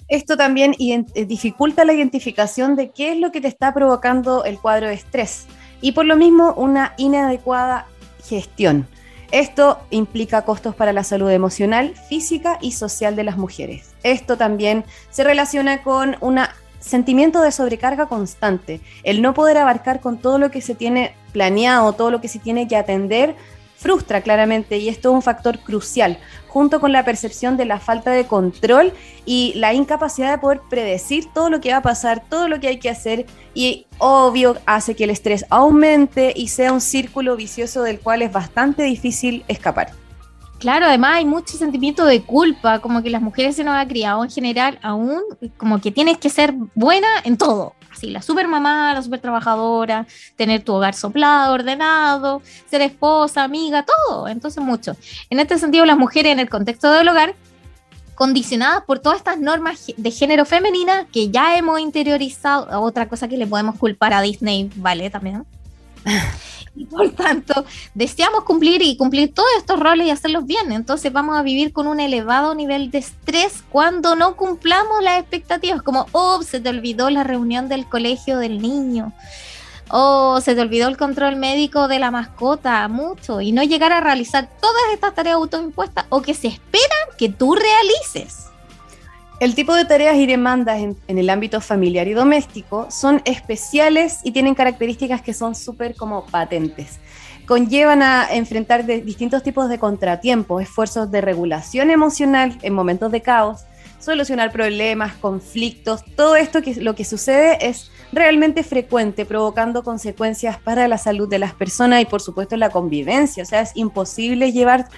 Esto 0.08 0.36
también 0.36 0.74
eh, 0.78 1.24
dificulta 1.24 1.84
la 1.84 1.94
identificación 1.94 2.76
de 2.76 2.90
qué 2.90 3.12
es 3.12 3.18
lo 3.18 3.32
que 3.32 3.40
te 3.40 3.48
está 3.48 3.72
provocando 3.72 4.44
el 4.44 4.58
cuadro 4.58 4.88
de 4.88 4.94
estrés 4.94 5.46
y 5.80 5.92
por 5.92 6.04
lo 6.04 6.16
mismo 6.16 6.52
una 6.54 6.94
inadecuada 6.98 7.86
gestión. 8.22 8.86
Esto 9.30 9.80
implica 9.90 10.42
costos 10.42 10.74
para 10.74 10.92
la 10.92 11.02
salud 11.02 11.30
emocional, 11.30 11.94
física 12.08 12.58
y 12.60 12.72
social 12.72 13.16
de 13.16 13.24
las 13.24 13.36
mujeres. 13.36 13.94
Esto 14.02 14.36
también 14.36 14.84
se 15.10 15.24
relaciona 15.24 15.82
con 15.82 16.16
una 16.20 16.54
sentimiento 16.84 17.40
de 17.40 17.52
sobrecarga 17.52 18.06
constante, 18.06 18.80
el 19.02 19.22
no 19.22 19.34
poder 19.34 19.56
abarcar 19.56 20.00
con 20.00 20.18
todo 20.18 20.38
lo 20.38 20.50
que 20.50 20.60
se 20.60 20.74
tiene 20.74 21.14
planeado, 21.32 21.92
todo 21.94 22.10
lo 22.10 22.20
que 22.20 22.28
se 22.28 22.38
tiene 22.38 22.68
que 22.68 22.76
atender, 22.76 23.34
frustra 23.76 24.22
claramente 24.22 24.78
y 24.78 24.88
esto 24.88 25.10
es 25.10 25.14
un 25.14 25.22
factor 25.22 25.58
crucial, 25.58 26.18
junto 26.48 26.80
con 26.80 26.92
la 26.92 27.04
percepción 27.04 27.56
de 27.56 27.64
la 27.64 27.80
falta 27.80 28.12
de 28.12 28.26
control 28.26 28.92
y 29.26 29.52
la 29.56 29.74
incapacidad 29.74 30.30
de 30.30 30.38
poder 30.38 30.60
predecir 30.70 31.26
todo 31.34 31.50
lo 31.50 31.60
que 31.60 31.72
va 31.72 31.78
a 31.78 31.82
pasar, 31.82 32.22
todo 32.28 32.48
lo 32.48 32.60
que 32.60 32.68
hay 32.68 32.78
que 32.78 32.88
hacer 32.88 33.26
y 33.52 33.86
obvio 33.98 34.56
hace 34.64 34.94
que 34.94 35.04
el 35.04 35.10
estrés 35.10 35.44
aumente 35.50 36.32
y 36.34 36.48
sea 36.48 36.72
un 36.72 36.80
círculo 36.80 37.36
vicioso 37.36 37.82
del 37.82 38.00
cual 38.00 38.22
es 38.22 38.32
bastante 38.32 38.84
difícil 38.84 39.44
escapar. 39.48 40.03
Claro, 40.58 40.86
además 40.86 41.16
hay 41.16 41.24
mucho 41.24 41.56
sentimiento 41.56 42.04
de 42.04 42.22
culpa, 42.22 42.78
como 42.78 43.02
que 43.02 43.10
las 43.10 43.20
mujeres 43.20 43.56
se 43.56 43.64
nos 43.64 43.76
ha 43.76 43.86
criado 43.86 44.24
en 44.24 44.30
general 44.30 44.78
aún 44.82 45.20
como 45.56 45.80
que 45.80 45.92
tienes 45.92 46.18
que 46.18 46.30
ser 46.30 46.54
buena 46.74 47.08
en 47.24 47.36
todo. 47.36 47.74
Así, 47.92 48.10
la 48.10 48.22
super 48.22 48.48
mamá, 48.48 48.92
la 48.92 49.02
super 49.02 49.20
trabajadora, 49.20 50.06
tener 50.36 50.64
tu 50.64 50.72
hogar 50.72 50.94
soplado, 50.94 51.54
ordenado, 51.54 52.42
ser 52.68 52.82
esposa, 52.82 53.44
amiga, 53.44 53.84
todo. 53.84 54.26
Entonces, 54.26 54.62
mucho. 54.62 54.96
En 55.30 55.38
este 55.38 55.58
sentido, 55.58 55.84
las 55.84 55.96
mujeres 55.96 56.32
en 56.32 56.40
el 56.40 56.48
contexto 56.48 56.90
del 56.90 57.08
hogar, 57.08 57.36
condicionadas 58.16 58.82
por 58.84 58.98
todas 58.98 59.18
estas 59.18 59.38
normas 59.38 59.92
de 59.96 60.10
género 60.10 60.44
femenina 60.44 61.06
que 61.12 61.30
ya 61.30 61.56
hemos 61.56 61.78
interiorizado, 61.78 62.80
otra 62.80 63.08
cosa 63.08 63.28
que 63.28 63.36
le 63.36 63.46
podemos 63.46 63.76
culpar 63.78 64.12
a 64.12 64.22
Disney, 64.22 64.70
¿vale? 64.76 65.10
También. 65.10 65.44
y 66.76 66.84
por 66.86 67.10
tanto 67.10 67.64
deseamos 67.94 68.44
cumplir 68.44 68.82
y 68.82 68.96
cumplir 68.96 69.32
todos 69.32 69.48
estos 69.58 69.78
roles 69.78 70.06
y 70.06 70.10
hacerlos 70.10 70.46
bien. 70.46 70.72
Entonces 70.72 71.12
vamos 71.12 71.36
a 71.36 71.42
vivir 71.42 71.72
con 71.72 71.86
un 71.86 72.00
elevado 72.00 72.54
nivel 72.54 72.90
de 72.90 72.98
estrés 72.98 73.64
cuando 73.70 74.16
no 74.16 74.36
cumplamos 74.36 75.02
las 75.02 75.20
expectativas, 75.20 75.82
como, 75.82 76.06
oh, 76.12 76.42
se 76.42 76.60
te 76.60 76.68
olvidó 76.68 77.10
la 77.10 77.24
reunión 77.24 77.68
del 77.68 77.86
colegio 77.88 78.38
del 78.38 78.60
niño. 78.60 79.12
O 79.90 80.40
se 80.40 80.54
te 80.54 80.60
olvidó 80.62 80.88
el 80.88 80.96
control 80.96 81.36
médico 81.36 81.88
de 81.88 81.98
la 81.98 82.10
mascota, 82.10 82.88
mucho, 82.88 83.42
y 83.42 83.52
no 83.52 83.62
llegar 83.62 83.92
a 83.92 84.00
realizar 84.00 84.48
todas 84.60 84.82
estas 84.92 85.14
tareas 85.14 85.36
autoimpuestas 85.36 86.06
o 86.08 86.22
que 86.22 86.32
se 86.32 86.48
esperan 86.48 87.08
que 87.18 87.28
tú 87.28 87.54
realices. 87.54 88.46
El 89.44 89.54
tipo 89.54 89.74
de 89.74 89.84
tareas 89.84 90.16
y 90.16 90.24
demandas 90.24 90.80
en, 90.80 90.96
el 91.06 91.28
ámbito 91.28 91.60
familiar 91.60 92.08
y 92.08 92.14
doméstico 92.14 92.90
son 92.90 93.20
especiales 93.26 94.20
y 94.24 94.30
tienen 94.30 94.54
características 94.54 95.20
que 95.20 95.34
son 95.34 95.54
súper 95.54 95.96
como 95.96 96.24
patentes. 96.24 96.98
Conllevan 97.44 98.00
a 98.00 98.26
enfrentar 98.32 98.86
distintos 98.86 99.42
tipos 99.42 99.68
de 99.68 99.78
contratiempos, 99.78 100.62
esfuerzos 100.62 101.10
de 101.10 101.20
regulación 101.20 101.90
emocional 101.90 102.56
en 102.62 102.72
momentos 102.72 103.12
de 103.12 103.20
caos, 103.20 103.66
solucionar 103.98 104.50
problemas, 104.50 105.12
conflictos, 105.12 106.02
todo 106.16 106.36
esto 106.36 106.62
que 106.62 106.76
lo 106.76 106.94
que 106.94 107.04
sucede 107.04 107.58
es 107.68 107.90
realmente 108.14 108.62
frecuente, 108.62 109.26
provocando 109.26 109.82
consecuencias 109.82 110.56
para 110.56 110.88
la 110.88 110.96
salud 110.96 111.28
de 111.28 111.38
las 111.38 111.52
personas 111.52 112.00
y 112.00 112.06
por 112.06 112.22
supuesto 112.22 112.56
la 112.56 112.70
convivencia. 112.70 113.42
O 113.42 113.46
sea, 113.46 113.60
es 113.60 113.72
imposible 113.74 114.52
llevar 114.52 114.88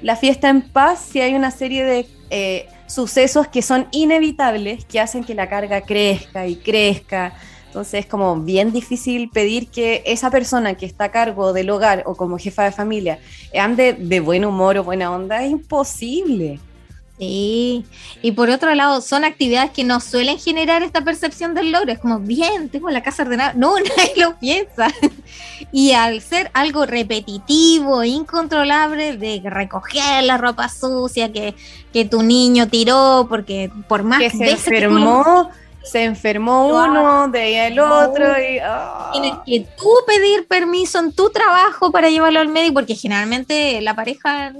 la 0.00 0.14
fiesta 0.14 0.48
en 0.48 0.62
paz 0.62 1.08
si 1.10 1.20
hay 1.20 1.34
una 1.34 1.50
serie 1.50 1.84
de 1.84 2.06
eh, 2.30 2.68
sucesos 2.86 3.48
que 3.48 3.62
son 3.62 3.88
inevitables, 3.90 4.84
que 4.84 5.00
hacen 5.00 5.24
que 5.24 5.34
la 5.34 5.48
carga 5.48 5.80
crezca 5.80 6.46
y 6.46 6.56
crezca. 6.56 7.34
Entonces 7.66 8.00
es 8.00 8.06
como 8.06 8.36
bien 8.40 8.72
difícil 8.72 9.28
pedir 9.28 9.68
que 9.68 10.02
esa 10.06 10.30
persona 10.30 10.74
que 10.74 10.86
está 10.86 11.04
a 11.04 11.10
cargo 11.10 11.52
del 11.52 11.68
hogar 11.68 12.04
o 12.06 12.14
como 12.14 12.38
jefa 12.38 12.64
de 12.64 12.72
familia 12.72 13.18
ande 13.58 13.92
de 13.92 14.20
buen 14.20 14.44
humor 14.44 14.78
o 14.78 14.84
buena 14.84 15.10
onda. 15.10 15.44
Es 15.44 15.50
imposible. 15.50 16.58
Sí, 17.18 17.86
y 18.20 18.32
por 18.32 18.50
otro 18.50 18.74
lado, 18.74 19.00
son 19.00 19.24
actividades 19.24 19.70
que 19.70 19.84
no 19.84 20.00
suelen 20.00 20.38
generar 20.38 20.82
esta 20.82 21.00
percepción 21.02 21.54
del 21.54 21.72
logro. 21.72 21.90
Es 21.90 21.98
como, 21.98 22.18
bien, 22.18 22.68
tengo 22.68 22.90
la 22.90 23.02
casa 23.02 23.22
ordenada. 23.22 23.54
No, 23.54 23.74
nadie 23.96 24.12
lo 24.16 24.38
piensa. 24.38 24.88
Y 25.72 25.92
al 25.92 26.20
ser 26.20 26.50
algo 26.52 26.84
repetitivo, 26.84 28.04
incontrolable, 28.04 29.16
de 29.16 29.40
recoger 29.44 30.24
la 30.24 30.36
ropa 30.36 30.68
sucia 30.68 31.32
que, 31.32 31.54
que 31.92 32.04
tu 32.04 32.22
niño 32.22 32.68
tiró, 32.68 33.26
porque 33.30 33.70
por 33.88 34.02
más 34.02 34.18
que 34.18 34.30
se 34.30 34.50
enfermó, 34.50 35.50
se 35.86 36.02
enfermó 36.02 36.66
uno, 36.66 37.28
de 37.28 37.40
ahí 37.40 37.54
el 37.54 37.78
otro. 37.78 38.26
Y, 38.40 38.58
ah. 38.58 39.10
Tienes 39.12 39.34
que 39.46 39.66
tú 39.76 39.88
pedir 40.06 40.46
permiso 40.46 40.98
en 40.98 41.12
tu 41.12 41.30
trabajo 41.30 41.92
para 41.92 42.10
llevarlo 42.10 42.40
al 42.40 42.48
médico, 42.48 42.74
porque 42.74 42.94
generalmente 42.94 43.80
la 43.80 43.94
pareja 43.94 44.52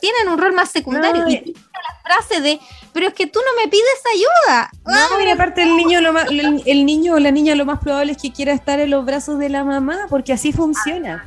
tienen 0.00 0.28
un 0.30 0.38
rol 0.38 0.52
más 0.52 0.70
secundario. 0.70 1.26
y 1.28 1.54
la 1.54 2.16
frase 2.16 2.40
de, 2.40 2.60
pero 2.92 3.08
es 3.08 3.14
que 3.14 3.26
tú 3.26 3.40
no 3.40 3.62
me 3.62 3.68
pides 3.68 4.02
ayuda. 4.14 4.70
No, 4.86 5.20
y 5.20 5.30
aparte 5.30 5.62
el 5.62 5.76
niño, 5.76 6.00
lo 6.00 6.14
el, 6.20 6.86
niño 6.86 7.14
o 7.14 7.18
la 7.18 7.30
niña 7.30 7.54
lo 7.54 7.64
más 7.64 7.80
probable 7.80 8.12
es 8.12 8.18
que 8.18 8.32
quiera 8.32 8.52
estar 8.52 8.78
en 8.78 8.90
los 8.90 9.04
brazos 9.04 9.38
de 9.38 9.48
la 9.48 9.64
mamá, 9.64 10.06
porque 10.08 10.32
así 10.32 10.52
funciona. 10.52 11.26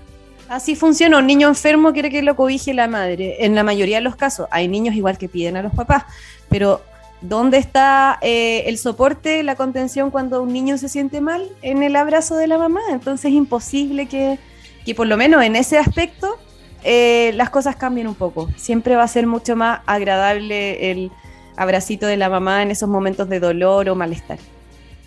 Así 0.49 0.75
funciona. 0.75 1.17
Un 1.17 1.27
niño 1.27 1.47
enfermo 1.47 1.91
quiere 1.91 2.09
que 2.09 2.21
lo 2.21 2.35
cobije 2.35 2.73
la 2.73 2.87
madre. 2.87 3.43
En 3.43 3.55
la 3.55 3.63
mayoría 3.63 3.97
de 3.97 4.01
los 4.01 4.15
casos, 4.15 4.47
hay 4.51 4.67
niños 4.67 4.95
igual 4.95 5.17
que 5.17 5.27
piden 5.27 5.57
a 5.57 5.61
los 5.61 5.73
papás, 5.73 6.03
pero 6.47 6.81
¿Dónde 7.21 7.57
está 7.57 8.19
eh, 8.21 8.63
el 8.67 8.77
soporte, 8.77 9.41
la 9.43 9.55
contención 9.55 10.11
cuando 10.11 10.41
un 10.41 10.53
niño 10.53 10.77
se 10.77 10.87
siente 10.87 11.19
mal? 11.19 11.49
En 11.61 11.81
el 11.81 11.95
abrazo 11.95 12.35
de 12.35 12.47
la 12.47 12.57
mamá. 12.57 12.81
Entonces 12.89 13.25
es 13.25 13.33
imposible 13.33 14.07
que, 14.07 14.37
que 14.85 14.93
por 14.93 15.07
lo 15.07 15.17
menos 15.17 15.43
en 15.43 15.55
ese 15.55 15.77
aspecto 15.79 16.37
eh, 16.83 17.31
las 17.35 17.49
cosas 17.49 17.75
cambien 17.75 18.07
un 18.07 18.15
poco. 18.15 18.47
Siempre 18.55 18.95
va 18.95 19.03
a 19.03 19.07
ser 19.07 19.25
mucho 19.25 19.55
más 19.55 19.81
agradable 19.85 20.91
el 20.91 21.11
abracito 21.55 22.05
de 22.05 22.17
la 22.17 22.29
mamá 22.29 22.61
en 22.61 22.71
esos 22.71 22.87
momentos 22.87 23.27
de 23.29 23.39
dolor 23.39 23.89
o 23.89 23.95
malestar. 23.95 24.37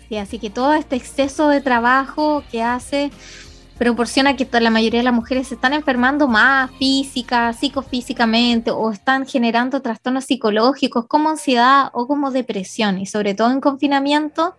Sí, 0.09 0.17
así 0.17 0.39
que 0.39 0.49
todo 0.49 0.73
este 0.73 0.97
exceso 0.97 1.47
de 1.47 1.61
trabajo 1.61 2.43
que 2.51 2.61
hace 2.61 3.11
proporciona 3.81 4.35
que 4.35 4.47
la 4.59 4.69
mayoría 4.69 4.99
de 4.99 5.03
las 5.05 5.13
mujeres 5.13 5.47
se 5.47 5.55
están 5.55 5.73
enfermando 5.73 6.27
más 6.27 6.69
física, 6.77 7.51
psicofísicamente 7.51 8.69
o 8.69 8.91
están 8.91 9.25
generando 9.25 9.81
trastornos 9.81 10.25
psicológicos 10.25 11.07
como 11.07 11.31
ansiedad 11.31 11.89
o 11.93 12.05
como 12.05 12.29
depresión 12.29 12.99
y 12.99 13.07
sobre 13.07 13.33
todo 13.33 13.49
en 13.49 13.59
confinamiento. 13.59 14.55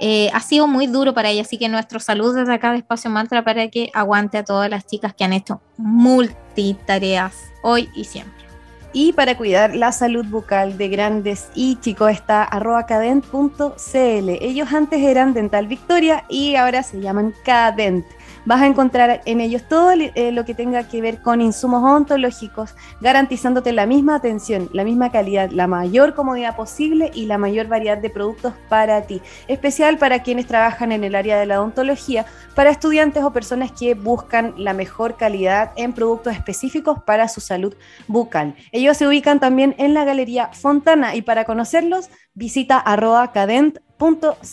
Eh, 0.00 0.30
ha 0.34 0.40
sido 0.40 0.66
muy 0.66 0.88
duro 0.88 1.14
para 1.14 1.30
ella, 1.30 1.42
así 1.42 1.58
que 1.58 1.68
nuestro 1.68 2.00
saludo 2.00 2.32
desde 2.32 2.54
acá 2.54 2.72
de 2.72 2.78
Espacio 2.78 3.08
Mantra 3.08 3.44
para 3.44 3.68
que 3.68 3.92
aguante 3.94 4.36
a 4.36 4.44
todas 4.44 4.68
las 4.68 4.84
chicas 4.84 5.14
que 5.14 5.22
han 5.22 5.32
hecho 5.32 5.60
multitareas 5.76 7.36
hoy 7.62 7.88
y 7.94 8.02
siempre. 8.02 8.46
Y 8.92 9.12
para 9.12 9.36
cuidar 9.36 9.76
la 9.76 9.92
salud 9.92 10.26
bucal 10.26 10.76
de 10.76 10.88
grandes 10.88 11.50
y 11.54 11.76
chicos 11.76 12.10
está 12.10 12.42
arroba 12.42 12.84
cadent.cl. 12.86 14.28
Ellos 14.40 14.72
antes 14.72 15.00
eran 15.02 15.34
Dental 15.34 15.68
Victoria 15.68 16.24
y 16.28 16.56
ahora 16.56 16.82
se 16.82 17.00
llaman 17.00 17.32
Cadent. 17.44 18.04
Vas 18.46 18.62
a 18.62 18.66
encontrar 18.66 19.22
en 19.24 19.40
ellos 19.40 19.64
todo 19.68 19.90
eh, 19.90 20.30
lo 20.30 20.44
que 20.44 20.54
tenga 20.54 20.84
que 20.84 21.00
ver 21.00 21.20
con 21.20 21.40
insumos 21.40 21.82
ontológicos, 21.82 22.76
garantizándote 23.00 23.72
la 23.72 23.86
misma 23.86 24.14
atención, 24.14 24.70
la 24.72 24.84
misma 24.84 25.10
calidad, 25.10 25.50
la 25.50 25.66
mayor 25.66 26.14
comodidad 26.14 26.54
posible 26.54 27.10
y 27.12 27.26
la 27.26 27.38
mayor 27.38 27.66
variedad 27.66 27.98
de 27.98 28.08
productos 28.08 28.54
para 28.68 29.02
ti. 29.02 29.20
Especial 29.48 29.98
para 29.98 30.22
quienes 30.22 30.46
trabajan 30.46 30.92
en 30.92 31.02
el 31.02 31.16
área 31.16 31.40
de 31.40 31.46
la 31.46 31.60
odontología, 31.60 32.24
para 32.54 32.70
estudiantes 32.70 33.24
o 33.24 33.32
personas 33.32 33.72
que 33.72 33.94
buscan 33.94 34.54
la 34.56 34.74
mejor 34.74 35.16
calidad 35.16 35.72
en 35.74 35.92
productos 35.92 36.32
específicos 36.32 37.02
para 37.02 37.26
su 37.26 37.40
salud 37.40 37.74
bucal. 38.06 38.54
Ellos 38.70 38.96
se 38.96 39.08
ubican 39.08 39.40
también 39.40 39.74
en 39.76 39.92
la 39.92 40.04
Galería 40.04 40.50
Fontana 40.52 41.16
y 41.16 41.22
para 41.22 41.44
conocerlos 41.44 42.10
visita 42.32 42.78
arroba 42.78 43.32
cadent.cl 43.32 43.82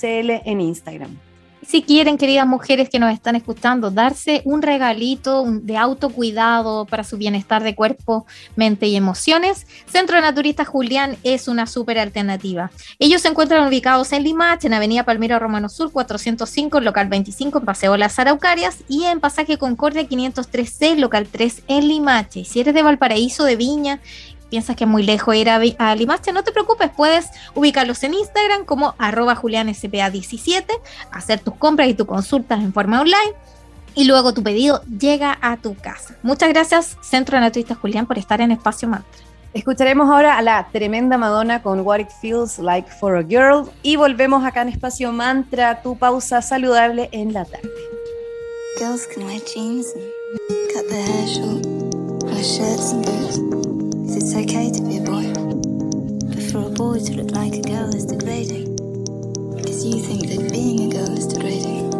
en 0.01 0.62
Instagram. 0.62 1.33
Si 1.67 1.82
quieren, 1.82 2.17
queridas 2.17 2.45
mujeres 2.45 2.89
que 2.89 2.99
nos 2.99 3.13
están 3.13 3.36
escuchando, 3.36 3.89
darse 3.89 4.41
un 4.43 4.62
regalito 4.62 5.45
de 5.47 5.78
autocuidado 5.78 6.86
para 6.86 7.04
su 7.04 7.17
bienestar 7.17 7.63
de 7.63 7.73
cuerpo, 7.73 8.26
mente 8.56 8.88
y 8.88 8.95
emociones, 8.95 9.65
Centro 9.86 10.19
Naturista 10.19 10.65
Julián 10.65 11.15
es 11.23 11.47
una 11.47 11.65
súper 11.65 11.99
alternativa. 11.99 12.71
Ellos 12.99 13.21
se 13.21 13.30
encuentran 13.30 13.67
ubicados 13.67 14.12
en 14.12 14.23
Limache, 14.23 14.67
en 14.67 14.73
Avenida 14.73 15.04
Palmiro 15.04 15.39
Romano 15.39 15.69
Sur 15.69 15.91
405, 15.91 16.82
local 16.82 17.08
25 17.08 17.60
en 17.60 17.65
Paseo 17.65 17.97
Las 17.97 18.19
Araucarias 18.19 18.84
y 18.89 19.06
en 19.06 19.19
Pasaje 19.19 19.58
Concordia 19.58 20.08
503C, 20.08 20.97
local 20.97 21.28
3 21.32 21.63
en 21.67 21.88
Limache. 21.88 22.43
Si 22.45 22.60
eres 22.60 22.73
de 22.73 22.84
Valparaíso, 22.84 23.45
de 23.45 23.56
Viña 23.56 23.99
piensas 24.54 24.76
que 24.76 24.84
es 24.84 24.89
muy 24.89 25.02
lejos 25.02 25.34
ir 25.34 25.50
a, 25.50 25.60
a 25.80 25.96
Limache, 25.96 26.32
no 26.32 26.44
te 26.44 26.52
preocupes, 26.52 26.92
puedes 26.96 27.26
ubicarlos 27.56 28.04
en 28.04 28.13
Instagram 28.13 28.66
como 28.66 28.94
arroba 29.00 29.36
julianspa17, 29.36 30.68
hacer 31.10 31.39
tus 31.39 31.56
compras 31.56 31.88
y 31.88 31.96
tus 31.96 32.06
consultas 32.06 32.60
en 32.60 32.72
forma 32.72 33.02
online 33.02 33.34
y 33.96 34.04
luego 34.04 34.32
tu 34.36 34.44
pedido 34.44 34.84
llega 34.84 35.39
a 35.42 35.58
tu 35.58 35.74
casa. 35.74 36.18
Muchas 36.22 36.50
gracias, 36.50 36.98
Centro 37.02 37.36
de 37.36 37.42
Naturista 37.42 37.74
Julián, 37.74 38.06
por 38.06 38.20
estar 38.20 38.42
en 38.42 38.52
Espacio 38.52 38.88
Mantra. 38.88 39.10
Escucharemos 39.56 40.08
ahora 40.08 40.38
a 40.38 40.44
la 40.44 40.68
tremenda 40.72 41.18
Madonna 41.18 41.63
con 41.63 41.80
What 41.80 42.02
It 42.02 42.10
Feels 42.22 42.60
Like 42.60 42.92
for 42.92 43.18
a 43.18 43.24
Girl 43.24 43.72
y 43.82 43.96
volvemos 43.96 44.46
acá 44.46 44.62
en 44.62 44.70
Espacio 44.70 45.12
Mantra, 45.12 45.82
tu 45.82 45.98
pausa 45.98 46.44
saludable 46.44 47.10
en 47.12 47.34
la 47.34 47.46
tarde. 47.46 47.72
Girls 48.78 49.08
can 49.08 49.26
wear 49.26 49.42
jeans 49.52 49.88
cut 50.72 50.88
their 50.89 51.08
hair 51.08 51.28
short, 51.28 51.66
wear 52.24 52.44
shirts 52.44 52.92
and 52.92 53.04
boots. 53.04 53.83
It's 54.15 54.36
okay 54.36 54.71
to 54.71 54.82
be 54.84 54.97
a 54.97 55.02
boy. 55.02 55.34
But 56.30 56.43
for 56.52 56.67
a 56.67 56.69
boy 56.69 56.99
to 56.99 57.13
look 57.13 57.32
like 57.32 57.54
a 57.54 57.62
girl 57.62 57.93
is 57.95 58.06
degrading. 58.06 58.76
Because 59.56 59.86
you 59.86 59.99
think 60.02 60.28
that 60.30 60.52
being 60.52 60.91
a 60.91 60.95
girl 60.95 61.17
is 61.17 61.28
degrading. 61.28 61.92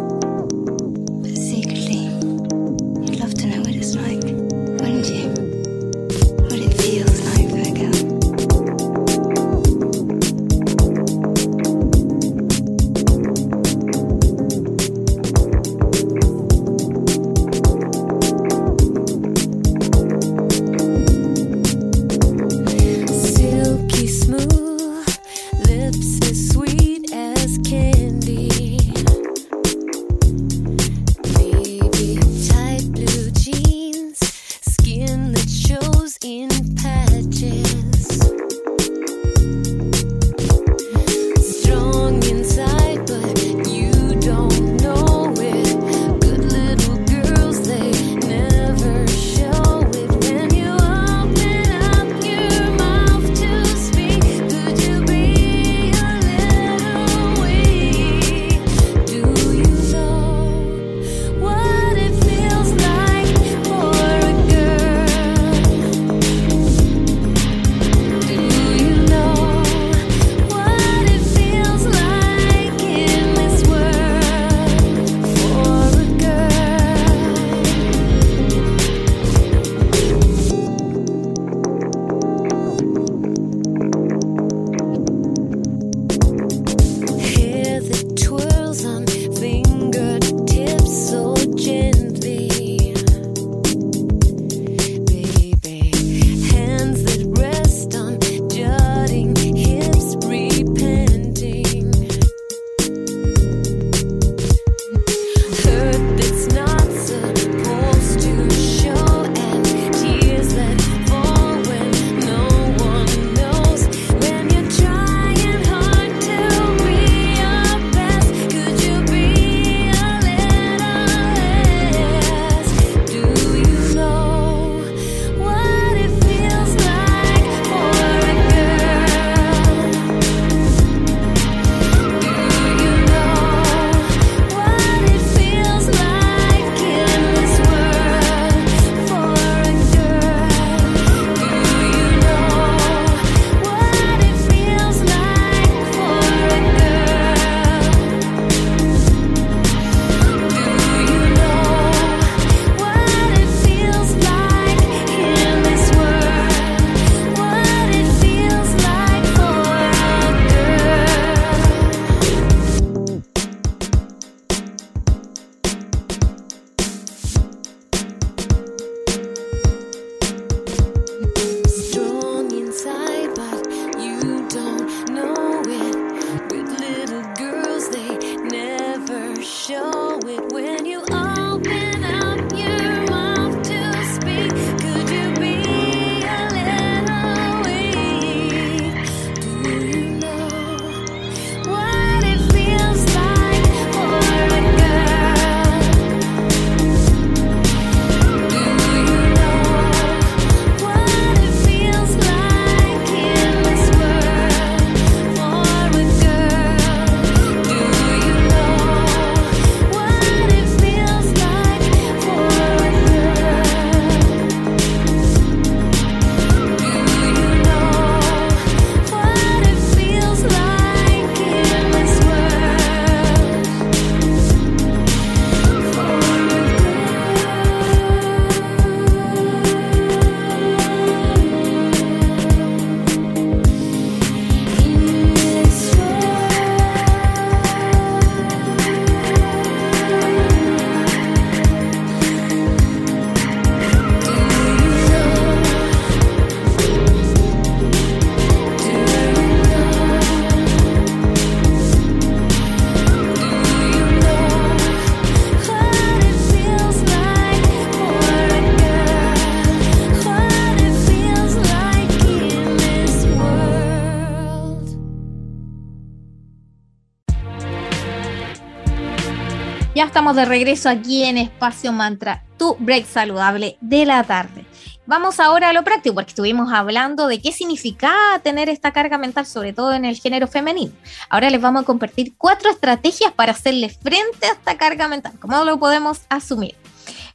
Estamos 270.14 270.36
de 270.36 270.44
regreso 270.44 270.88
aquí 270.88 271.24
en 271.24 271.36
Espacio 271.38 271.90
Mantra, 271.90 272.44
tu 272.56 272.76
break 272.78 273.04
saludable 273.04 273.76
de 273.80 274.06
la 274.06 274.22
tarde. 274.22 274.64
Vamos 275.06 275.40
ahora 275.40 275.70
a 275.70 275.72
lo 275.72 275.82
práctico, 275.82 276.14
porque 276.14 276.28
estuvimos 276.28 276.72
hablando 276.72 277.26
de 277.26 277.42
qué 277.42 277.50
significa 277.50 278.14
tener 278.44 278.68
esta 278.68 278.92
carga 278.92 279.18
mental, 279.18 279.44
sobre 279.44 279.72
todo 279.72 279.92
en 279.92 280.04
el 280.04 280.14
género 280.14 280.46
femenino. 280.46 280.92
Ahora 281.28 281.50
les 281.50 281.60
vamos 281.60 281.82
a 281.82 281.84
compartir 281.84 282.34
cuatro 282.38 282.70
estrategias 282.70 283.32
para 283.32 283.50
hacerle 283.50 283.88
frente 283.88 284.46
a 284.46 284.52
esta 284.52 284.78
carga 284.78 285.08
mental. 285.08 285.32
¿Cómo 285.40 285.64
lo 285.64 285.80
podemos 285.80 286.20
asumir? 286.28 286.76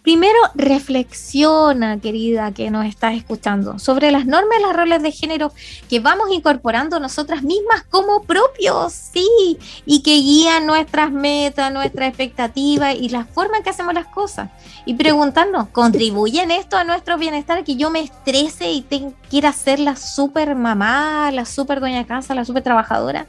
Primero, 0.02 0.38
reflexiona, 0.56 2.00
querida, 2.00 2.54
que 2.54 2.72
nos 2.72 2.86
estás 2.86 3.16
escuchando, 3.16 3.80
sobre 3.80 4.12
las 4.12 4.26
normas 4.26 4.60
y 4.60 4.64
los 4.64 4.74
roles 4.74 5.04
de 5.04 5.12
género 5.12 5.52
que 5.90 6.00
vamos 6.00 6.30
incorporando 6.32 7.02
nosotras 7.02 7.44
mismas 7.44 7.84
como 7.90 8.24
propios, 8.24 8.94
sí, 8.94 9.58
y 9.86 10.02
que 10.02 10.16
guían 10.16 10.66
nuestras 10.66 11.12
metas, 11.12 11.74
nuestras 11.74 12.08
expectativas 12.08 12.96
y 12.96 13.10
la 13.10 13.26
forma 13.26 13.58
en 13.58 13.64
que 13.64 13.72
hacemos 13.72 13.94
las 13.94 14.08
cosas. 14.08 14.50
Y 14.86 14.94
preguntarnos, 14.94 15.68
¿contribuyen 15.68 16.50
esto 16.50 16.78
a 16.78 16.86
nuestro 16.86 17.18
bienestar? 17.18 17.66
Que 17.66 17.76
yo 17.76 17.90
me 17.90 18.00
estrese 18.00 18.72
y 18.72 18.86
quiera 19.30 19.52
ser 19.52 19.80
la 19.80 19.98
super 19.98 20.56
mamá, 20.56 21.30
la 21.32 21.44
super 21.44 21.82
de 21.82 22.06
casa, 22.06 22.34
la 22.34 22.46
super 22.46 22.64
trabajadora. 22.64 23.28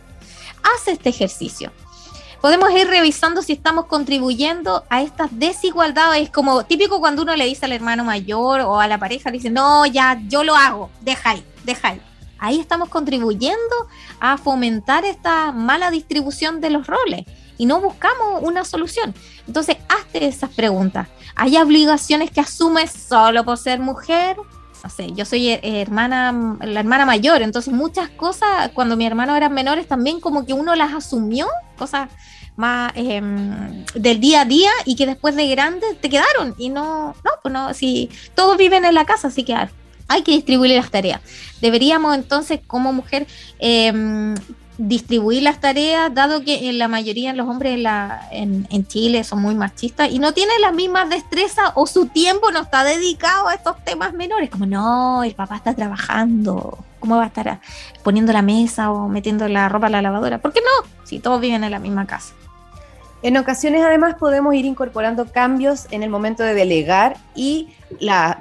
Haz 0.63 0.87
este 0.87 1.09
ejercicio 1.09 1.73
podemos 2.41 2.71
ir 2.73 2.87
revisando 2.87 3.43
si 3.43 3.53
estamos 3.53 3.87
contribuyendo 3.87 4.85
a 4.89 5.03
estas 5.03 5.31
desigualdades. 5.39 6.31
Como 6.31 6.65
típico 6.65 7.01
cuando 7.01 7.23
uno 7.23 7.37
le 7.37 7.47
dice 7.47 7.67
al 7.67 7.73
hermano 7.73 8.05
mayor 8.05 8.61
o 8.61 8.81
a 8.81 8.87
la 8.87 8.99
pareja, 8.99 9.31
dice, 9.31 9.51
no, 9.51 9.87
ya, 9.87 10.21
yo 10.29 10.45
lo 10.45 10.57
hago, 10.57 10.91
deja 11.01 11.31
ahí, 11.31 11.45
deja 11.65 11.89
ahí. 11.89 12.03
Ahí 12.39 12.59
estamos 12.59 12.89
contribuyendo 12.89 13.89
a 14.19 14.39
fomentar 14.39 15.05
esta 15.05 15.53
mala 15.53 15.91
distribución 15.91 16.61
de 16.63 16.71
los 16.71 16.87
roles 16.87 17.27
y 17.59 17.67
no 17.67 17.83
buscamos 17.83 18.43
una 18.43 18.65
solución. 18.65 19.15
Entonces, 19.47 19.77
hazte 19.91 20.27
esas 20.27 20.49
preguntas. 20.49 21.09
¿Hay 21.37 21.59
obligaciones 21.59 22.31
que 22.31 22.41
asumes 22.41 22.91
solo 22.91 23.45
por 23.45 23.59
ser 23.59 23.79
mujer? 23.81 24.37
No 24.83 24.91
sé, 24.91 25.13
yo 25.13 25.25
soy 25.25 25.59
hermana, 25.63 26.57
la 26.63 26.81
hermana 26.81 27.05
mayor, 27.05 27.43
entonces 27.43 27.73
muchas 27.73 28.09
cosas, 28.11 28.71
cuando 28.73 28.97
mi 28.97 29.05
hermano 29.07 29.37
eran 29.37 29.53
menores, 29.53 29.87
también 29.87 30.21
como 30.21 30.47
que 30.47 30.55
uno 30.55 30.75
las 30.75 30.95
asumió, 30.95 31.47
cosas 31.77 32.09
más 32.57 32.93
em, 32.95 33.85
del 33.95 34.21
día 34.21 34.43
a 34.43 34.45
día 34.45 34.71
y 34.85 34.97
que 34.97 35.07
después 35.07 35.37
de 35.37 35.49
grande 35.49 35.87
te 36.01 36.09
quedaron 36.09 36.55
y 36.59 36.69
no, 36.69 37.15
no, 37.25 37.31
pues 37.43 37.53
no, 37.53 37.75
si 37.75 38.11
todos 38.35 38.57
viven 38.57 38.85
en 38.85 38.95
la 38.95 39.05
casa, 39.05 39.29
así 39.29 39.45
que 39.45 39.55
hay 40.09 40.23
que 40.23 40.33
distribuir 40.33 40.77
las 40.77 40.91
tareas. 40.91 41.21
Deberíamos 41.61 42.15
entonces 42.15 42.61
como 42.67 42.93
mujer 42.93 43.27
em, 43.59 44.35
distribuir 44.81 45.43
las 45.43 45.61
tareas, 45.61 46.13
dado 46.15 46.43
que 46.43 46.71
en 46.71 46.79
la 46.79 46.89
mayoría 46.89 47.33
de 47.33 47.37
los 47.37 47.47
hombres 47.47 47.79
en, 48.31 48.67
en, 48.71 48.87
Chile 48.87 49.25
son 49.25 49.43
muy 49.43 49.55
machistas 49.55 50.11
y 50.11 50.19
no 50.19 50.33
tienen 50.33 50.59
las 50.63 50.73
mismas 50.73 51.11
destrezas 51.11 51.73
o 51.75 51.87
su 51.87 52.07
tiempo 52.07 52.51
no 52.51 52.63
está 52.63 52.83
dedicado 52.83 53.49
a 53.49 53.55
estos 53.55 53.77
temas 53.85 54.15
menores, 54.15 54.49
como 54.49 54.65
no, 54.65 55.23
el 55.23 55.35
papá 55.35 55.57
está 55.57 55.75
trabajando, 55.75 56.79
¿cómo 56.99 57.17
va 57.17 57.25
a 57.25 57.27
estar 57.27 57.61
poniendo 58.03 58.33
la 58.33 58.41
mesa 58.41 58.91
o 58.91 59.07
metiendo 59.07 59.47
la 59.49 59.69
ropa 59.69 59.89
a 59.89 59.91
la 59.91 60.01
lavadora? 60.01 60.39
¿Por 60.39 60.55
qué 60.55 60.61
no? 60.61 60.89
Si 61.05 61.19
todos 61.19 61.43
viven 61.43 61.63
en 61.63 61.71
la 61.71 61.79
misma 61.79 62.07
casa. 62.07 62.33
En 63.23 63.37
ocasiones 63.37 63.85
además 63.85 64.15
podemos 64.15 64.55
ir 64.55 64.65
incorporando 64.65 65.27
cambios 65.27 65.89
en 65.91 66.03
el 66.03 66.09
momento 66.09 66.43
de 66.43 66.55
delegar 66.55 67.19
y 67.35 67.69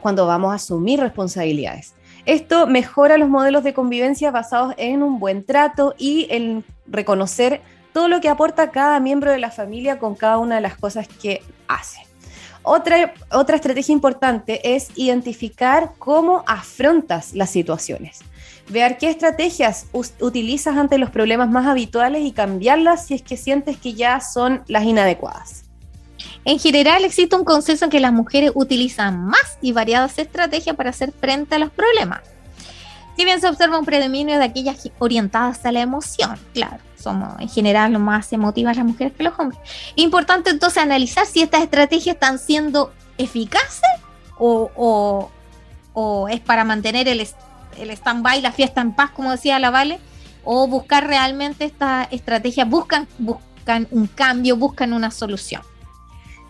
cuando 0.02 0.26
vamos 0.26 0.54
a 0.54 0.56
asumir 0.56 1.02
responsabilidades. 1.02 1.96
Esto 2.30 2.68
mejora 2.68 3.18
los 3.18 3.28
modelos 3.28 3.64
de 3.64 3.74
convivencia 3.74 4.30
basados 4.30 4.76
en 4.78 5.02
un 5.02 5.18
buen 5.18 5.44
trato 5.44 5.96
y 5.98 6.28
en 6.30 6.64
reconocer 6.86 7.60
todo 7.92 8.08
lo 8.08 8.22
que 8.22 8.30
aporta 8.30 8.70
cada 8.70 9.00
miembro 9.00 9.32
de 9.32 9.40
la 9.40 9.50
familia 9.50 9.98
con 9.98 10.14
cada 10.14 10.38
una 10.38 10.54
de 10.54 10.62
las 10.62 10.78
cosas 10.78 11.08
que 11.08 11.42
hace. 11.68 12.02
Otra, 12.62 13.16
otra 13.32 13.56
estrategia 13.56 13.94
importante 13.94 14.76
es 14.76 14.90
identificar 14.94 15.94
cómo 15.98 16.44
afrontas 16.46 17.34
las 17.34 17.50
situaciones 17.50 18.20
ver 18.70 19.00
qué 19.00 19.10
estrategias 19.10 19.88
utilizas 20.20 20.78
ante 20.78 21.00
los 21.00 21.10
problemas 21.10 21.50
más 21.50 21.66
habituales 21.66 22.22
y 22.24 22.32
cambiarlas 22.32 23.08
si 23.08 23.16
es 23.16 23.24
que 23.24 23.36
sientes 23.36 23.78
que 23.78 23.96
ya 23.96 24.22
son 24.22 24.62
las 24.68 24.84
inadecuadas. 24.84 25.69
En 26.46 26.60
general 26.60 27.04
existe 27.04 27.36
un 27.36 27.44
consenso 27.44 27.86
en 27.86 27.92
que 27.92 28.00
las 28.00 28.14
mujeres 28.14 28.52
utilizan 28.56 29.26
más 29.26 29.58
y 29.62 29.72
variadas 29.72 30.18
estrategias 30.18 30.76
para 30.76 30.90
hacer 30.90 31.12
frente 31.12 31.56
a 31.56 31.60
los 31.60 31.70
problemas. 31.72 32.22
Si 33.16 33.26
bien 33.26 33.42
se 33.42 33.50
observa 33.50 33.78
un 33.78 33.86
predominio 33.86 34.38
de 34.38 34.46
aquellas 34.46 34.90
orientadas 34.98 35.66
a 35.66 35.74
la 35.74 35.82
emoción, 35.82 36.40
claro, 36.54 36.78
somos 36.98 37.40
en 37.42 37.50
general 37.50 37.98
más 38.00 38.32
emotivas 38.32 38.78
las 38.78 38.86
mujeres 38.86 39.14
que 39.14 39.24
los 39.24 39.38
hombres. 39.38 39.60
Importante 39.96 40.50
entonces 40.50 40.82
analizar 40.82 41.26
si 41.26 41.42
estas 41.42 41.64
estrategias 41.64 42.16
están 42.16 42.40
siendo 42.40 42.94
eficaces 43.18 43.90
o, 44.38 45.30
es 46.30 46.40
para 46.40 46.64
mantener 46.64 47.10
el, 47.10 47.28
el 47.78 47.90
stand-by, 47.90 48.42
la 48.42 48.54
fiesta 48.54 48.80
en 48.80 48.94
paz, 48.94 49.12
como 49.12 49.32
decía 49.32 49.60
la 49.60 49.70
Vale, 49.70 50.00
o 50.46 50.68
buscar 50.68 51.06
realmente 51.06 51.66
esta 51.66 52.08
estrategia, 52.10 52.64
buscan, 52.64 53.08
buscan 53.18 53.86
un 53.92 54.08
cambio, 54.08 54.56
buscan 54.56 54.94
una 54.94 55.12
solución. 55.12 55.62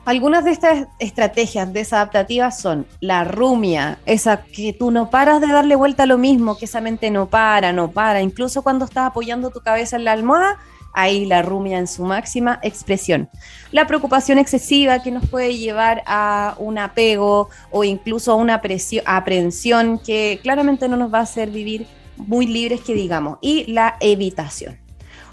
Algunas 0.09 0.43
de 0.43 0.49
estas 0.49 0.87
estrategias 0.97 1.71
desadaptativas 1.71 2.59
son 2.59 2.87
la 2.99 3.25
rumia, 3.25 3.99
esa 4.07 4.41
que 4.41 4.73
tú 4.73 4.89
no 4.89 5.11
paras 5.11 5.39
de 5.39 5.45
darle 5.45 5.75
vuelta 5.75 6.01
a 6.01 6.05
lo 6.07 6.17
mismo, 6.17 6.57
que 6.57 6.65
esa 6.65 6.81
mente 6.81 7.11
no 7.11 7.29
para, 7.29 7.73
no 7.73 7.91
para, 7.91 8.19
incluso 8.19 8.63
cuando 8.63 8.85
estás 8.85 9.05
apoyando 9.05 9.51
tu 9.51 9.59
cabeza 9.59 9.97
en 9.97 10.05
la 10.05 10.13
almohada, 10.13 10.57
ahí 10.93 11.27
la 11.27 11.43
rumia 11.43 11.77
en 11.77 11.85
su 11.85 12.05
máxima 12.05 12.59
expresión. 12.63 13.29
La 13.71 13.85
preocupación 13.85 14.39
excesiva 14.39 15.03
que 15.03 15.11
nos 15.11 15.29
puede 15.29 15.55
llevar 15.59 16.01
a 16.07 16.55
un 16.57 16.79
apego 16.79 17.49
o 17.69 17.83
incluso 17.83 18.31
a 18.31 18.35
una 18.35 18.63
aprehensión 19.05 19.99
que 19.99 20.39
claramente 20.41 20.89
no 20.89 20.97
nos 20.97 21.13
va 21.13 21.19
a 21.19 21.21
hacer 21.21 21.51
vivir 21.51 21.85
muy 22.17 22.47
libres 22.47 22.81
que 22.81 22.95
digamos. 22.95 23.37
Y 23.41 23.71
la 23.71 23.95
evitación. 23.99 24.88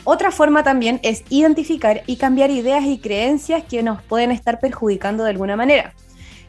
Otra 0.09 0.31
forma 0.31 0.62
también 0.62 1.01
es 1.03 1.25
identificar 1.31 2.05
y 2.07 2.14
cambiar 2.14 2.53
ideas 2.53 2.85
y 2.85 2.99
creencias 2.99 3.64
que 3.64 3.83
nos 3.83 4.01
pueden 4.03 4.31
estar 4.31 4.61
perjudicando 4.61 5.25
de 5.25 5.31
alguna 5.31 5.57
manera. 5.57 5.95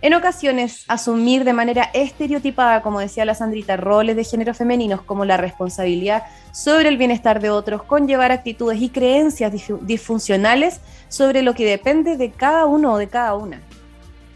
En 0.04 0.14
ocasiones, 0.14 0.86
asumir 0.88 1.44
de 1.44 1.54
manera 1.54 1.90
estereotipada, 1.96 2.84
como 2.84 3.00
decía 3.00 3.26
la 3.26 3.34
Sandrita, 3.34 3.76
roles 3.76 4.16
de 4.16 4.24
género 4.24 4.54
femeninos 4.54 5.02
como 5.02 5.26
la 5.26 5.38
responsabilidad 5.38 6.22
sobre 6.52 6.90
el 6.90 6.98
bienestar 6.98 7.42
de 7.42 7.50
otros, 7.50 7.82
conllevar 7.82 8.32
actitudes 8.32 8.80
y 8.80 8.90
creencias 8.90 9.52
disfuncionales 9.82 10.80
sobre 11.08 11.42
lo 11.42 11.56
que 11.56 11.66
depende 11.66 12.16
de 12.16 12.30
cada 12.30 12.68
uno 12.68 12.94
o 12.94 12.98
de 13.00 13.08
cada 13.08 13.34
una. 13.34 13.60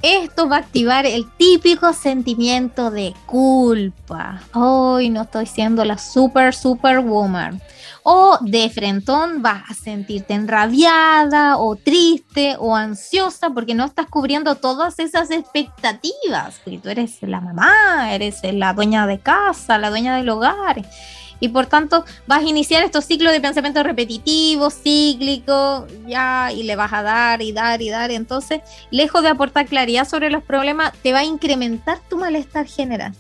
Esto 0.01 0.49
va 0.49 0.55
a 0.55 0.60
activar 0.62 1.05
el 1.05 1.29
típico 1.38 1.93
sentimiento 1.93 2.89
de 2.89 3.13
culpa. 3.27 4.41
Hoy 4.55 5.12
no 5.12 5.21
estoy 5.21 5.45
siendo 5.45 5.86
la 5.86 5.99
super, 5.99 6.55
super 6.55 7.01
woman 7.01 7.62
o 8.03 8.37
de 8.41 8.69
frentón 8.69 9.41
vas 9.41 9.69
a 9.69 9.73
sentirte 9.73 10.33
enrabiada 10.33 11.57
o 11.57 11.75
triste 11.75 12.55
o 12.59 12.75
ansiosa 12.75 13.51
porque 13.51 13.75
no 13.75 13.85
estás 13.85 14.07
cubriendo 14.07 14.55
todas 14.55 14.99
esas 14.99 15.31
expectativas, 15.31 16.61
tú 16.63 16.89
eres 16.89 17.21
la 17.21 17.41
mamá, 17.41 18.13
eres 18.13 18.39
la 18.43 18.73
dueña 18.73 19.05
de 19.07 19.19
casa, 19.19 19.77
la 19.77 19.89
dueña 19.89 20.15
del 20.15 20.29
hogar. 20.29 20.81
Y 21.39 21.49
por 21.49 21.65
tanto 21.65 22.05
vas 22.27 22.43
a 22.43 22.47
iniciar 22.47 22.83
estos 22.83 23.05
ciclos 23.05 23.33
de 23.33 23.41
pensamiento 23.41 23.81
repetitivo, 23.81 24.69
cíclico, 24.69 25.87
ya, 26.05 26.51
y 26.55 26.61
le 26.63 26.75
vas 26.75 26.93
a 26.93 27.01
dar 27.01 27.41
y 27.41 27.51
dar 27.51 27.81
y 27.81 27.89
dar. 27.89 28.11
Entonces, 28.11 28.61
lejos 28.91 29.23
de 29.23 29.29
aportar 29.29 29.65
claridad 29.65 30.07
sobre 30.07 30.29
los 30.29 30.43
problemas, 30.43 30.93
te 31.01 31.13
va 31.13 31.19
a 31.19 31.23
incrementar 31.23 31.97
tu 32.07 32.17
malestar 32.17 32.67
general. 32.67 33.15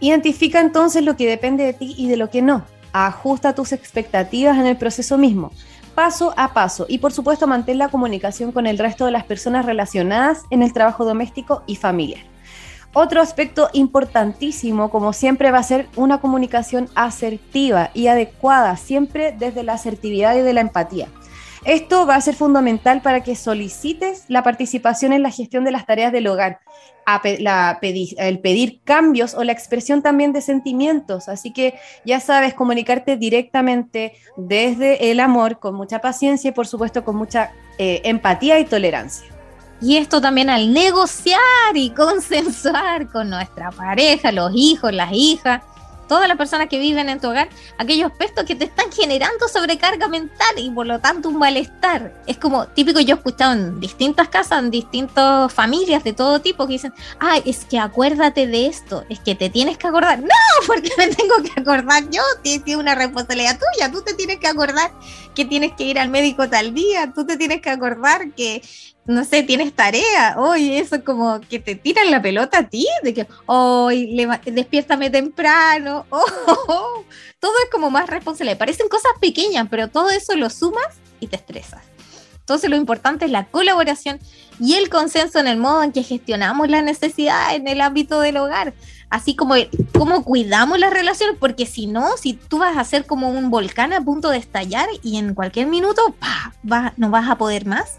Identifica 0.00 0.58
entonces 0.60 1.04
lo 1.04 1.16
que 1.16 1.28
depende 1.28 1.64
de 1.64 1.72
ti 1.72 1.94
y 1.96 2.08
de 2.08 2.16
lo 2.16 2.30
que 2.30 2.42
no 2.42 2.64
ajusta 3.04 3.54
tus 3.54 3.72
expectativas 3.72 4.56
en 4.56 4.66
el 4.66 4.78
proceso 4.78 5.18
mismo, 5.18 5.52
paso 5.94 6.32
a 6.38 6.54
paso. 6.54 6.86
Y 6.88 6.98
por 6.98 7.12
supuesto, 7.12 7.46
mantén 7.46 7.76
la 7.76 7.90
comunicación 7.90 8.52
con 8.52 8.66
el 8.66 8.78
resto 8.78 9.04
de 9.04 9.10
las 9.10 9.24
personas 9.24 9.66
relacionadas 9.66 10.44
en 10.50 10.62
el 10.62 10.72
trabajo 10.72 11.04
doméstico 11.04 11.62
y 11.66 11.76
familiar. 11.76 12.22
Otro 12.94 13.20
aspecto 13.20 13.68
importantísimo, 13.74 14.90
como 14.90 15.12
siempre, 15.12 15.50
va 15.50 15.58
a 15.58 15.62
ser 15.62 15.86
una 15.96 16.22
comunicación 16.22 16.88
asertiva 16.94 17.90
y 17.92 18.06
adecuada, 18.06 18.78
siempre 18.78 19.36
desde 19.38 19.64
la 19.64 19.74
asertividad 19.74 20.34
y 20.34 20.40
de 20.40 20.54
la 20.54 20.62
empatía. 20.62 21.08
Esto 21.66 22.06
va 22.06 22.14
a 22.14 22.20
ser 22.20 22.36
fundamental 22.36 23.02
para 23.02 23.24
que 23.24 23.34
solicites 23.34 24.22
la 24.28 24.44
participación 24.44 25.12
en 25.12 25.24
la 25.24 25.32
gestión 25.32 25.64
de 25.64 25.72
las 25.72 25.84
tareas 25.84 26.12
del 26.12 26.28
hogar, 26.28 26.60
el 28.18 28.38
pedir 28.38 28.80
cambios 28.84 29.34
o 29.34 29.42
la 29.42 29.50
expresión 29.50 30.00
también 30.00 30.32
de 30.32 30.42
sentimientos. 30.42 31.28
Así 31.28 31.52
que 31.52 31.74
ya 32.04 32.20
sabes, 32.20 32.54
comunicarte 32.54 33.16
directamente 33.16 34.12
desde 34.36 35.10
el 35.10 35.18
amor, 35.18 35.58
con 35.58 35.74
mucha 35.74 36.00
paciencia 36.00 36.50
y 36.50 36.52
por 36.52 36.68
supuesto 36.68 37.04
con 37.04 37.16
mucha 37.16 37.50
eh, 37.78 38.00
empatía 38.04 38.60
y 38.60 38.64
tolerancia. 38.64 39.26
Y 39.80 39.96
esto 39.96 40.20
también 40.20 40.50
al 40.50 40.72
negociar 40.72 41.40
y 41.74 41.90
consensuar 41.90 43.10
con 43.10 43.28
nuestra 43.28 43.72
pareja, 43.72 44.30
los 44.30 44.52
hijos, 44.54 44.92
las 44.92 45.10
hijas 45.12 45.62
todas 46.08 46.28
las 46.28 46.36
personas 46.36 46.68
que 46.68 46.78
viven 46.78 47.08
en 47.08 47.20
tu 47.20 47.28
hogar, 47.28 47.48
aquellos 47.78 48.10
aspectos 48.10 48.44
que 48.44 48.54
te 48.54 48.64
están 48.64 48.90
generando 48.92 49.48
sobrecarga 49.48 50.08
mental 50.08 50.54
y 50.56 50.70
por 50.70 50.86
lo 50.86 50.98
tanto 51.00 51.28
un 51.28 51.38
malestar. 51.38 52.14
Es 52.26 52.38
como 52.38 52.66
típico, 52.68 53.00
yo 53.00 53.14
he 53.14 53.18
escuchado 53.18 53.52
en 53.52 53.80
distintas 53.80 54.28
casas, 54.28 54.62
en 54.62 54.70
distintas 54.70 55.52
familias 55.52 56.04
de 56.04 56.12
todo 56.12 56.40
tipo 56.40 56.66
que 56.66 56.74
dicen, 56.74 56.92
ay, 57.18 57.42
es 57.44 57.64
que 57.64 57.78
acuérdate 57.78 58.46
de 58.46 58.66
esto, 58.66 59.04
es 59.08 59.20
que 59.20 59.34
te 59.34 59.50
tienes 59.50 59.78
que 59.78 59.86
acordar. 59.86 60.20
No, 60.20 60.28
porque 60.66 60.90
me 60.96 61.08
tengo 61.08 61.34
que 61.42 61.60
acordar 61.60 62.08
yo, 62.10 62.22
tiene 62.42 62.76
una 62.76 62.94
responsabilidad 62.94 63.58
tuya, 63.58 63.90
tú 63.90 64.02
te 64.02 64.14
tienes 64.14 64.38
que 64.38 64.48
acordar 64.48 64.92
que 65.34 65.44
tienes 65.44 65.72
que 65.72 65.84
ir 65.84 65.98
al 65.98 66.08
médico 66.08 66.48
tal 66.48 66.72
día, 66.74 67.12
tú 67.14 67.26
te 67.26 67.36
tienes 67.36 67.60
que 67.60 67.70
acordar 67.70 68.32
que 68.32 68.62
no 69.06 69.24
sé, 69.24 69.42
tienes 69.42 69.72
tarea, 69.72 70.34
hoy 70.36 70.76
eso 70.76 71.02
como 71.04 71.40
que 71.40 71.58
te 71.60 71.76
tiran 71.76 72.10
la 72.10 72.20
pelota 72.20 72.58
a 72.58 72.68
ti, 72.68 72.86
de 73.02 73.14
que 73.14 73.26
hoy 73.46 74.26
despiértame 74.44 75.10
temprano, 75.10 76.06
oh, 76.10 77.04
todo 77.38 77.52
es 77.64 77.70
como 77.70 77.90
más 77.90 78.08
responsable. 78.08 78.56
Parecen 78.56 78.88
cosas 78.88 79.12
pequeñas, 79.20 79.68
pero 79.70 79.88
todo 79.88 80.10
eso 80.10 80.34
lo 80.34 80.50
sumas 80.50 80.96
y 81.20 81.28
te 81.28 81.36
estresas. 81.36 81.82
Entonces 82.40 82.70
lo 82.70 82.76
importante 82.76 83.24
es 83.24 83.30
la 83.30 83.46
colaboración 83.46 84.20
y 84.60 84.74
el 84.74 84.88
consenso 84.88 85.40
en 85.40 85.48
el 85.48 85.56
modo 85.56 85.82
en 85.82 85.92
que 85.92 86.02
gestionamos 86.02 86.68
la 86.68 86.80
necesidad 86.80 87.54
en 87.54 87.66
el 87.66 87.80
ámbito 87.80 88.20
del 88.20 88.36
hogar, 88.36 88.72
así 89.10 89.34
como 89.34 89.54
cómo 89.96 90.22
cuidamos 90.22 90.78
las 90.78 90.92
relaciones, 90.92 91.36
porque 91.40 91.66
si 91.66 91.88
no, 91.88 92.16
si 92.16 92.34
tú 92.34 92.58
vas 92.58 92.76
a 92.76 92.84
ser 92.84 93.04
como 93.04 93.30
un 93.30 93.50
volcán 93.50 93.92
a 93.92 94.00
punto 94.00 94.30
de 94.30 94.38
estallar 94.38 94.88
y 95.02 95.16
en 95.16 95.34
cualquier 95.34 95.66
minuto 95.66 96.14
va, 96.72 96.92
no 96.96 97.10
vas 97.10 97.28
a 97.28 97.36
poder 97.36 97.66
más, 97.66 97.98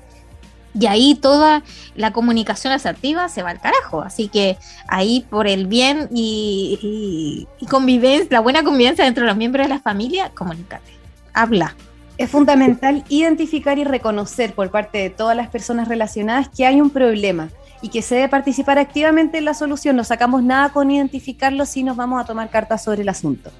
y 0.79 0.85
ahí 0.85 1.15
toda 1.15 1.63
la 1.95 2.11
comunicación 2.11 2.73
asertiva 2.73 3.29
se 3.29 3.43
va 3.43 3.49
al 3.49 3.59
carajo. 3.59 4.01
Así 4.01 4.27
que 4.27 4.57
ahí 4.87 5.25
por 5.29 5.47
el 5.47 5.67
bien 5.67 6.07
y, 6.11 7.47
convivencia, 7.69 8.27
la 8.29 8.39
buena 8.39 8.63
convivencia 8.63 9.05
dentro 9.05 9.23
de 9.23 9.29
los 9.29 9.37
miembros 9.37 9.65
de 9.65 9.73
la 9.73 9.79
familia, 9.79 10.31
comunícate, 10.35 10.91
habla. 11.33 11.75
Es 12.17 12.31
fundamental 12.31 13.03
identificar 13.09 13.77
y 13.77 13.83
reconocer 13.83 14.53
por 14.53 14.71
parte 14.71 14.97
de 14.97 15.09
todas 15.11 15.37
las 15.37 15.49
personas 15.49 15.87
relacionadas 15.87 16.49
que 16.49 16.65
hay 16.65 16.81
un 16.81 16.89
problema 16.89 17.49
y 17.81 17.89
que 17.89 18.01
se 18.01 18.15
debe 18.15 18.29
participar 18.29 18.79
activamente 18.79 19.37
en 19.37 19.45
la 19.45 19.53
solución. 19.53 19.95
No 19.95 20.03
sacamos 20.03 20.41
nada 20.41 20.69
con 20.69 20.89
identificarlo 20.89 21.65
si 21.67 21.83
nos 21.83 21.95
vamos 21.95 22.19
a 22.19 22.25
tomar 22.25 22.49
cartas 22.49 22.83
sobre 22.83 23.03
el 23.03 23.09
asunto. 23.09 23.51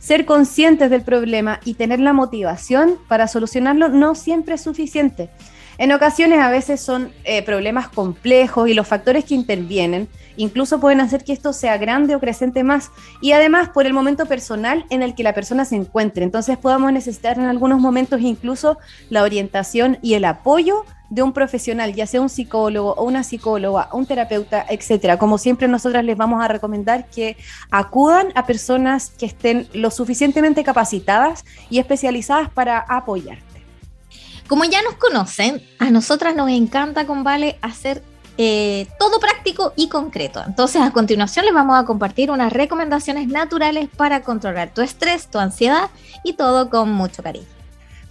Ser 0.00 0.24
conscientes 0.24 0.90
del 0.90 1.02
problema 1.02 1.60
y 1.64 1.74
tener 1.74 2.00
la 2.00 2.12
motivación 2.12 2.96
para 3.06 3.28
solucionarlo 3.28 3.88
no 3.90 4.16
siempre 4.16 4.54
es 4.56 4.62
suficiente. 4.62 5.30
En 5.80 5.92
ocasiones 5.92 6.40
a 6.40 6.50
veces 6.50 6.78
son 6.78 7.10
eh, 7.24 7.42
problemas 7.42 7.88
complejos 7.88 8.68
y 8.68 8.74
los 8.74 8.86
factores 8.86 9.24
que 9.24 9.34
intervienen 9.34 10.10
incluso 10.36 10.78
pueden 10.78 11.00
hacer 11.00 11.24
que 11.24 11.32
esto 11.32 11.54
sea 11.54 11.78
grande 11.78 12.14
o 12.14 12.20
creciente 12.20 12.62
más 12.62 12.90
y 13.22 13.32
además 13.32 13.70
por 13.70 13.86
el 13.86 13.94
momento 13.94 14.26
personal 14.26 14.84
en 14.90 15.02
el 15.02 15.14
que 15.14 15.22
la 15.22 15.32
persona 15.32 15.64
se 15.64 15.76
encuentre. 15.76 16.22
Entonces 16.22 16.58
podamos 16.58 16.92
necesitar 16.92 17.38
en 17.38 17.46
algunos 17.46 17.80
momentos 17.80 18.20
incluso 18.20 18.76
la 19.08 19.22
orientación 19.22 19.96
y 20.02 20.12
el 20.12 20.26
apoyo 20.26 20.84
de 21.08 21.22
un 21.22 21.32
profesional, 21.32 21.94
ya 21.94 22.06
sea 22.06 22.20
un 22.20 22.28
psicólogo 22.28 22.92
o 22.92 23.04
una 23.04 23.24
psicóloga, 23.24 23.88
un 23.94 24.04
terapeuta, 24.04 24.66
etcétera. 24.68 25.18
Como 25.18 25.38
siempre, 25.38 25.66
nosotras 25.66 26.04
les 26.04 26.18
vamos 26.18 26.44
a 26.44 26.48
recomendar 26.48 27.06
que 27.06 27.38
acudan 27.70 28.32
a 28.34 28.44
personas 28.44 29.12
que 29.18 29.24
estén 29.24 29.66
lo 29.72 29.90
suficientemente 29.90 30.62
capacitadas 30.62 31.42
y 31.70 31.78
especializadas 31.78 32.50
para 32.50 32.80
apoyar. 32.80 33.38
Como 34.50 34.64
ya 34.64 34.82
nos 34.82 34.94
conocen, 34.94 35.62
a 35.78 35.92
nosotras 35.92 36.34
nos 36.34 36.50
encanta 36.50 37.06
con 37.06 37.22
Vale 37.22 37.56
hacer 37.62 38.02
eh, 38.36 38.88
todo 38.98 39.20
práctico 39.20 39.72
y 39.76 39.88
concreto. 39.88 40.42
Entonces, 40.44 40.82
a 40.82 40.90
continuación 40.90 41.44
les 41.44 41.54
vamos 41.54 41.78
a 41.78 41.84
compartir 41.84 42.32
unas 42.32 42.52
recomendaciones 42.52 43.28
naturales 43.28 43.88
para 43.96 44.22
controlar 44.22 44.74
tu 44.74 44.82
estrés, 44.82 45.28
tu 45.28 45.38
ansiedad 45.38 45.88
y 46.24 46.32
todo 46.32 46.68
con 46.68 46.90
mucho 46.90 47.22
cariño. 47.22 47.46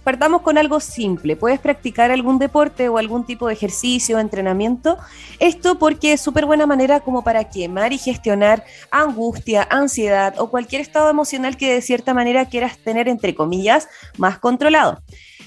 Partamos 0.02 0.40
con 0.40 0.56
algo 0.56 0.80
simple. 0.80 1.36
Puedes 1.36 1.60
practicar 1.60 2.10
algún 2.10 2.38
deporte 2.38 2.88
o 2.88 2.96
algún 2.96 3.26
tipo 3.26 3.48
de 3.48 3.52
ejercicio, 3.52 4.18
entrenamiento. 4.18 4.96
Esto 5.40 5.78
porque 5.78 6.14
es 6.14 6.22
súper 6.22 6.46
buena 6.46 6.64
manera 6.64 7.00
como 7.00 7.22
para 7.22 7.44
quemar 7.50 7.92
y 7.92 7.98
gestionar 7.98 8.64
angustia, 8.90 9.68
ansiedad 9.70 10.36
o 10.38 10.48
cualquier 10.48 10.80
estado 10.80 11.10
emocional 11.10 11.58
que 11.58 11.74
de 11.74 11.82
cierta 11.82 12.14
manera 12.14 12.46
quieras 12.46 12.78
tener, 12.78 13.08
entre 13.08 13.34
comillas, 13.34 13.88
más 14.16 14.38
controlado. 14.38 15.02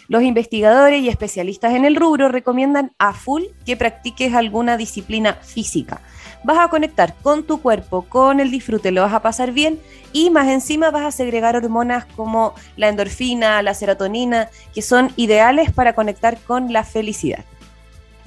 Los 0.08 0.24
investigadores 0.24 1.02
y 1.02 1.10
especialistas 1.10 1.74
en 1.74 1.86
el 1.86 1.96
rubro 1.96 2.30
recomiendan 2.30 2.92
a 2.98 3.14
full 3.14 3.44
que 3.66 3.78
practiques 3.78 4.34
alguna 4.34 4.78
disciplina 4.78 5.36
física. 5.36 6.02
Vas 6.44 6.60
a 6.60 6.68
conectar 6.68 7.16
con 7.22 7.44
tu 7.44 7.62
cuerpo, 7.62 8.06
con 8.10 8.42
el 8.42 8.52
disfrute, 8.52 8.92
lo 8.92 9.02
vas 9.02 9.14
a 9.14 9.22
pasar 9.22 9.54
bien 9.54 9.80
y 10.12 10.30
más 10.30 10.50
encima 10.50 10.92
vas 10.92 11.04
a 11.04 11.12
segregar 11.12 11.56
hormonas 11.56 12.06
como 12.18 12.54
la 12.76 12.90
endorfina, 12.90 13.62
la 13.62 13.74
serotonina, 13.74 14.50
que 14.74 14.82
son 14.82 15.12
ideales 15.16 15.72
para 15.72 15.94
conectar 15.94 16.38
con 16.38 16.74
la 16.74 16.84
felicidad. 16.84 17.46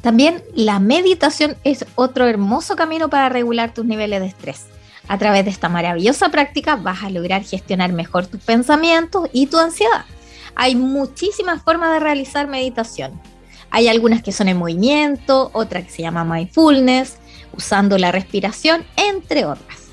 También 0.01 0.43
la 0.55 0.79
meditación 0.79 1.57
es 1.65 1.85
otro 1.95 2.27
hermoso 2.27 2.75
camino 2.77 3.11
para 3.11 3.29
regular 3.29 3.75
tus 3.75 3.85
niveles 3.85 4.21
de 4.21 4.29
estrés. 4.29 4.67
A 5.09 5.19
través 5.19 5.45
de 5.45 5.51
esta 5.51 5.69
maravillosa 5.69 6.31
práctica 6.31 6.77
vas 6.77 7.03
a 7.03 7.11
lograr 7.11 7.43
gestionar 7.45 7.93
mejor 7.93 8.27
tus 8.27 8.41
pensamientos 8.41 9.29
y 9.33 9.47
tu 9.47 9.59
ansiedad. 9.59 10.05
Hay 10.57 10.75
muchísimas 10.75 11.63
formas 11.63 11.93
de 11.93 12.01
realizar 12.01 12.49
meditación. 12.49 13.21
Hay 13.71 13.89
algunas 13.89 14.23
que 14.23 14.33
son 14.33 14.49
en 14.49 14.57
movimiento, 14.57 15.51
otra 15.53 15.83
que 15.83 15.91
se 15.91 16.03
llama 16.03 16.25
mindfulness, 16.25 17.19
usando 17.53 17.99
la 17.99 18.11
respiración, 18.11 18.85
entre 18.97 19.45
otras. 19.45 19.89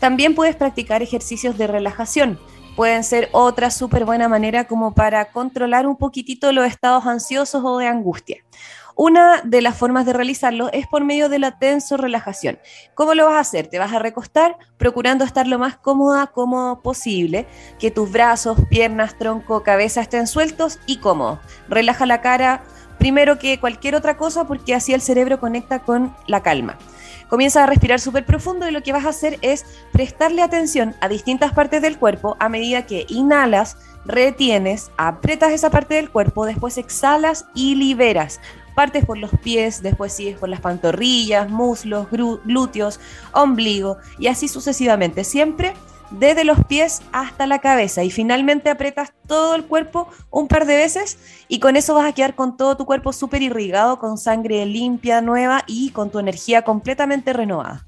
También 0.00 0.34
puedes 0.34 0.56
practicar 0.56 1.02
ejercicios 1.02 1.56
de 1.56 1.68
relajación. 1.68 2.40
Pueden 2.74 3.04
ser 3.04 3.28
otra 3.32 3.70
súper 3.70 4.04
buena 4.04 4.28
manera 4.28 4.64
como 4.64 4.94
para 4.94 5.26
controlar 5.26 5.86
un 5.86 5.96
poquitito 5.96 6.50
los 6.52 6.66
estados 6.66 7.06
ansiosos 7.06 7.62
o 7.64 7.78
de 7.78 7.86
angustia. 7.86 8.38
Una 8.94 9.40
de 9.42 9.62
las 9.62 9.76
formas 9.76 10.06
de 10.06 10.12
realizarlo 10.12 10.70
es 10.72 10.86
por 10.86 11.04
medio 11.04 11.28
de 11.28 11.38
la 11.38 11.58
tenso 11.58 11.96
relajación. 11.96 12.58
¿Cómo 12.94 13.14
lo 13.14 13.26
vas 13.26 13.34
a 13.34 13.40
hacer? 13.40 13.66
Te 13.66 13.78
vas 13.78 13.92
a 13.92 13.98
recostar 13.98 14.56
procurando 14.76 15.24
estar 15.24 15.46
lo 15.46 15.58
más 15.58 15.76
cómoda 15.76 16.28
como 16.28 16.82
posible, 16.82 17.46
que 17.78 17.90
tus 17.90 18.10
brazos, 18.10 18.58
piernas, 18.68 19.18
tronco, 19.18 19.62
cabeza 19.62 20.00
estén 20.00 20.26
sueltos 20.26 20.78
y 20.86 20.98
cómodos. 20.98 21.38
Relaja 21.68 22.06
la 22.06 22.20
cara 22.20 22.62
primero 22.98 23.38
que 23.38 23.58
cualquier 23.58 23.96
otra 23.96 24.16
cosa 24.16 24.46
porque 24.46 24.74
así 24.74 24.92
el 24.92 25.00
cerebro 25.00 25.40
conecta 25.40 25.80
con 25.80 26.14
la 26.26 26.42
calma. 26.42 26.78
Comienza 27.28 27.64
a 27.64 27.66
respirar 27.66 27.98
súper 27.98 28.26
profundo 28.26 28.68
y 28.68 28.72
lo 28.72 28.82
que 28.82 28.92
vas 28.92 29.06
a 29.06 29.08
hacer 29.08 29.38
es 29.40 29.64
prestarle 29.90 30.42
atención 30.42 30.94
a 31.00 31.08
distintas 31.08 31.52
partes 31.52 31.80
del 31.80 31.98
cuerpo 31.98 32.36
a 32.38 32.50
medida 32.50 32.84
que 32.84 33.06
inhalas, 33.08 33.78
retienes, 34.04 34.90
apretas 34.98 35.50
esa 35.52 35.70
parte 35.70 35.94
del 35.94 36.10
cuerpo, 36.10 36.44
después 36.44 36.76
exhalas 36.76 37.46
y 37.54 37.74
liberas. 37.74 38.38
Partes 38.74 39.04
por 39.04 39.18
los 39.18 39.30
pies, 39.42 39.82
después 39.82 40.12
sigues 40.12 40.38
por 40.38 40.48
las 40.48 40.60
pantorrillas, 40.60 41.50
muslos, 41.50 42.08
glúteos, 42.10 43.00
ombligo 43.32 43.98
y 44.18 44.28
así 44.28 44.48
sucesivamente, 44.48 45.24
siempre 45.24 45.74
desde 46.18 46.44
los 46.44 46.64
pies 46.66 47.00
hasta 47.12 47.46
la 47.46 47.60
cabeza 47.60 48.04
y 48.04 48.10
finalmente 48.10 48.70
apretas 48.70 49.12
todo 49.26 49.54
el 49.54 49.64
cuerpo 49.64 50.08
un 50.30 50.46
par 50.48 50.66
de 50.66 50.76
veces 50.76 51.18
y 51.48 51.58
con 51.58 51.76
eso 51.76 51.94
vas 51.94 52.06
a 52.06 52.12
quedar 52.12 52.34
con 52.34 52.56
todo 52.56 52.76
tu 52.76 52.84
cuerpo 52.84 53.12
súper 53.12 53.42
irrigado, 53.42 53.98
con 53.98 54.18
sangre 54.18 54.64
limpia, 54.66 55.20
nueva 55.20 55.64
y 55.66 55.90
con 55.90 56.10
tu 56.10 56.18
energía 56.18 56.62
completamente 56.62 57.32
renovada. 57.32 57.86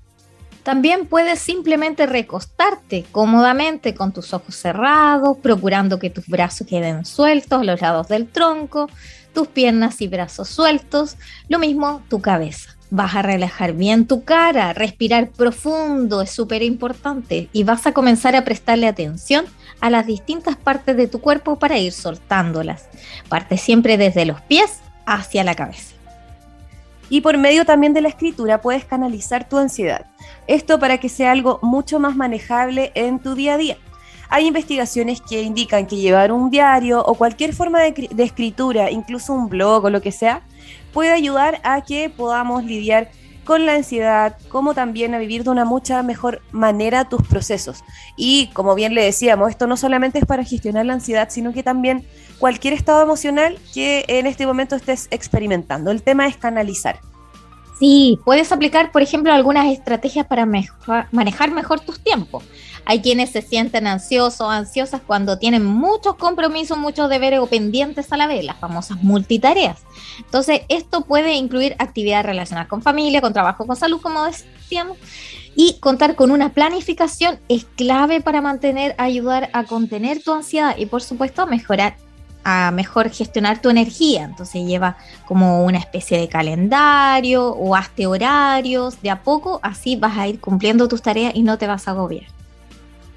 También 0.62 1.06
puedes 1.06 1.40
simplemente 1.40 2.06
recostarte 2.06 3.04
cómodamente 3.12 3.94
con 3.94 4.12
tus 4.14 4.32
ojos 4.32 4.56
cerrados, 4.56 5.36
procurando 5.42 5.98
que 5.98 6.08
tus 6.08 6.26
brazos 6.26 6.66
queden 6.66 7.04
sueltos 7.04 7.66
los 7.66 7.82
lados 7.82 8.08
del 8.08 8.26
tronco, 8.26 8.88
tus 9.34 9.48
piernas 9.48 10.00
y 10.00 10.08
brazos 10.08 10.48
sueltos, 10.48 11.16
lo 11.48 11.58
mismo 11.58 12.02
tu 12.08 12.22
cabeza. 12.22 12.70
Vas 12.90 13.14
a 13.16 13.22
relajar 13.22 13.72
bien 13.72 14.06
tu 14.06 14.24
cara, 14.24 14.72
respirar 14.72 15.28
profundo 15.30 16.22
es 16.22 16.30
súper 16.30 16.62
importante 16.62 17.48
y 17.52 17.64
vas 17.64 17.86
a 17.86 17.92
comenzar 17.92 18.36
a 18.36 18.44
prestarle 18.44 18.86
atención 18.86 19.46
a 19.80 19.90
las 19.90 20.06
distintas 20.06 20.56
partes 20.56 20.96
de 20.96 21.08
tu 21.08 21.20
cuerpo 21.20 21.58
para 21.58 21.78
ir 21.78 21.92
soltándolas. 21.92 22.88
Parte 23.28 23.58
siempre 23.58 23.98
desde 23.98 24.24
los 24.24 24.40
pies 24.42 24.80
hacia 25.04 25.44
la 25.44 25.54
cabeza. 25.54 25.94
Y 27.10 27.20
por 27.20 27.36
medio 27.36 27.64
también 27.64 27.92
de 27.92 28.00
la 28.00 28.08
escritura 28.08 28.60
puedes 28.60 28.84
canalizar 28.84 29.48
tu 29.48 29.58
ansiedad. 29.58 30.06
Esto 30.46 30.78
para 30.78 30.98
que 30.98 31.08
sea 31.08 31.32
algo 31.32 31.58
mucho 31.62 31.98
más 31.98 32.16
manejable 32.16 32.92
en 32.94 33.18
tu 33.18 33.34
día 33.34 33.54
a 33.54 33.58
día. 33.58 33.76
Hay 34.34 34.48
investigaciones 34.48 35.20
que 35.20 35.42
indican 35.42 35.86
que 35.86 35.94
llevar 35.94 36.32
un 36.32 36.50
diario 36.50 37.00
o 37.00 37.14
cualquier 37.14 37.54
forma 37.54 37.78
de, 37.78 38.10
escritura, 38.18 38.90
incluso 38.90 39.32
un 39.32 39.48
blog 39.48 39.84
o 39.84 39.90
lo 39.90 40.02
que 40.02 40.10
sea, 40.10 40.42
puede 40.92 41.12
ayudar 41.12 41.60
a 41.62 41.82
que 41.82 42.10
podamos 42.10 42.64
lidiar 42.64 43.12
con 43.44 43.64
la 43.64 43.76
ansiedad, 43.76 44.36
como 44.48 44.74
también 44.74 45.14
a 45.14 45.18
vivir 45.18 45.44
de 45.44 45.50
una 45.50 45.64
mucha 45.64 46.02
mejor 46.02 46.42
manera 46.50 47.08
tus 47.08 47.22
procesos. 47.22 47.84
Y 48.16 48.48
como 48.54 48.74
bien 48.74 48.96
le 48.96 49.04
decíamos, 49.04 49.50
esto 49.50 49.68
no 49.68 49.76
solamente 49.76 50.18
es 50.18 50.24
para 50.24 50.42
gestionar 50.42 50.84
la 50.84 50.94
ansiedad, 50.94 51.28
sino 51.30 51.52
que 51.52 51.62
también 51.62 52.04
cualquier 52.40 52.74
estado 52.74 53.04
emocional 53.04 53.56
que 53.72 54.04
en 54.08 54.26
este 54.26 54.48
momento 54.48 54.74
estés 54.74 55.06
experimentando. 55.12 55.92
El 55.92 56.02
tema 56.02 56.26
es 56.26 56.36
canalizar. 56.36 56.98
Sí, 57.78 58.18
puedes 58.24 58.50
aplicar, 58.50 58.90
por 58.90 59.02
ejemplo, 59.02 59.32
algunas 59.32 59.66
estrategias 59.66 60.26
para 60.26 60.44
manejar 61.12 61.52
mejor 61.52 61.78
tus 61.78 62.00
tiempos. 62.00 62.42
Hay 62.86 63.00
quienes 63.00 63.30
se 63.30 63.42
sienten 63.42 63.86
ansiosos 63.86 64.48
ansiosas 64.48 65.00
cuando 65.06 65.38
tienen 65.38 65.64
muchos 65.64 66.16
compromisos, 66.16 66.76
muchos 66.76 67.08
deberes 67.08 67.40
o 67.40 67.46
pendientes 67.46 68.12
a 68.12 68.16
la 68.16 68.26
vez, 68.26 68.44
las 68.44 68.58
famosas 68.58 69.02
multitareas. 69.02 69.78
Entonces, 70.18 70.62
esto 70.68 71.02
puede 71.02 71.34
incluir 71.34 71.76
actividades 71.78 72.26
relacionadas 72.26 72.68
con 72.68 72.82
familia, 72.82 73.20
con 73.20 73.32
trabajo, 73.32 73.66
con 73.66 73.76
salud, 73.76 74.00
como 74.00 74.24
decíamos. 74.24 74.98
Y 75.56 75.78
contar 75.80 76.16
con 76.16 76.30
una 76.30 76.52
planificación 76.52 77.38
es 77.48 77.64
clave 77.76 78.20
para 78.20 78.40
mantener, 78.40 78.94
ayudar 78.98 79.50
a 79.52 79.64
contener 79.64 80.22
tu 80.22 80.32
ansiedad 80.32 80.76
y 80.76 80.86
por 80.86 81.00
supuesto 81.02 81.42
a 81.42 81.46
mejorar 81.46 81.96
a 82.44 82.70
mejor 82.70 83.10
gestionar 83.10 83.60
tu 83.60 83.70
energía. 83.70 84.24
Entonces 84.24 84.66
lleva 84.66 84.96
como 85.26 85.64
una 85.64 85.78
especie 85.78 86.18
de 86.18 86.28
calendario 86.28 87.48
o 87.48 87.74
hazte 87.74 88.06
horarios, 88.06 89.00
de 89.00 89.10
a 89.10 89.22
poco 89.22 89.60
así 89.62 89.96
vas 89.96 90.18
a 90.18 90.28
ir 90.28 90.40
cumpliendo 90.40 90.88
tus 90.88 91.02
tareas 91.02 91.34
y 91.34 91.42
no 91.42 91.56
te 91.56 91.66
vas 91.66 91.88
a 91.88 91.92
agobiar. 91.92 92.33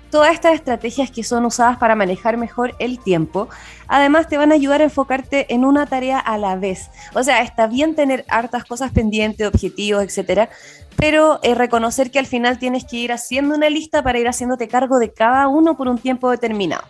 Todas 0.10 0.34
estas 0.34 0.54
estrategias 0.56 1.12
que 1.12 1.24
son 1.24 1.46
usadas 1.46 1.78
para 1.78 1.96
manejar 1.96 2.38
mejor 2.38 2.76
el 2.80 3.00
tiempo, 3.00 3.50
además 3.88 4.28
te 4.28 4.38
van 4.38 4.52
a 4.52 4.56
ayudar 4.56 4.82
a 4.82 4.86
enfocarte 4.86 5.54
en 5.54 5.66
una 5.66 5.86
tarea 5.86 6.18
a 6.18 6.38
la 6.38 6.56
vez. 6.56 6.90
O 7.14 7.24
sea, 7.24 7.42
está 7.42 7.68
bien 7.68 7.94
tener 7.94 8.24
hartas 8.30 8.64
cosas 8.64 8.92
pendientes, 8.92 9.46
objetivos, 9.46 10.04
etcétera, 10.04 10.50
pero 10.96 11.40
eh, 11.44 11.56
reconocer 11.56 12.10
que 12.10 12.20
al 12.20 12.26
final 12.26 12.58
tienes 12.58 12.86
que 12.86 12.98
ir 12.98 13.12
haciendo 13.12 13.54
una 13.56 13.70
lista 13.70 14.02
para 14.02 14.20
ir 14.20 14.28
haciéndote 14.28 14.68
cargo 14.68 14.98
de 14.98 15.12
cada 15.12 15.48
uno 15.48 15.76
por 15.76 15.88
un 15.88 15.98
tiempo 15.98 16.32
determinado. 16.32 16.84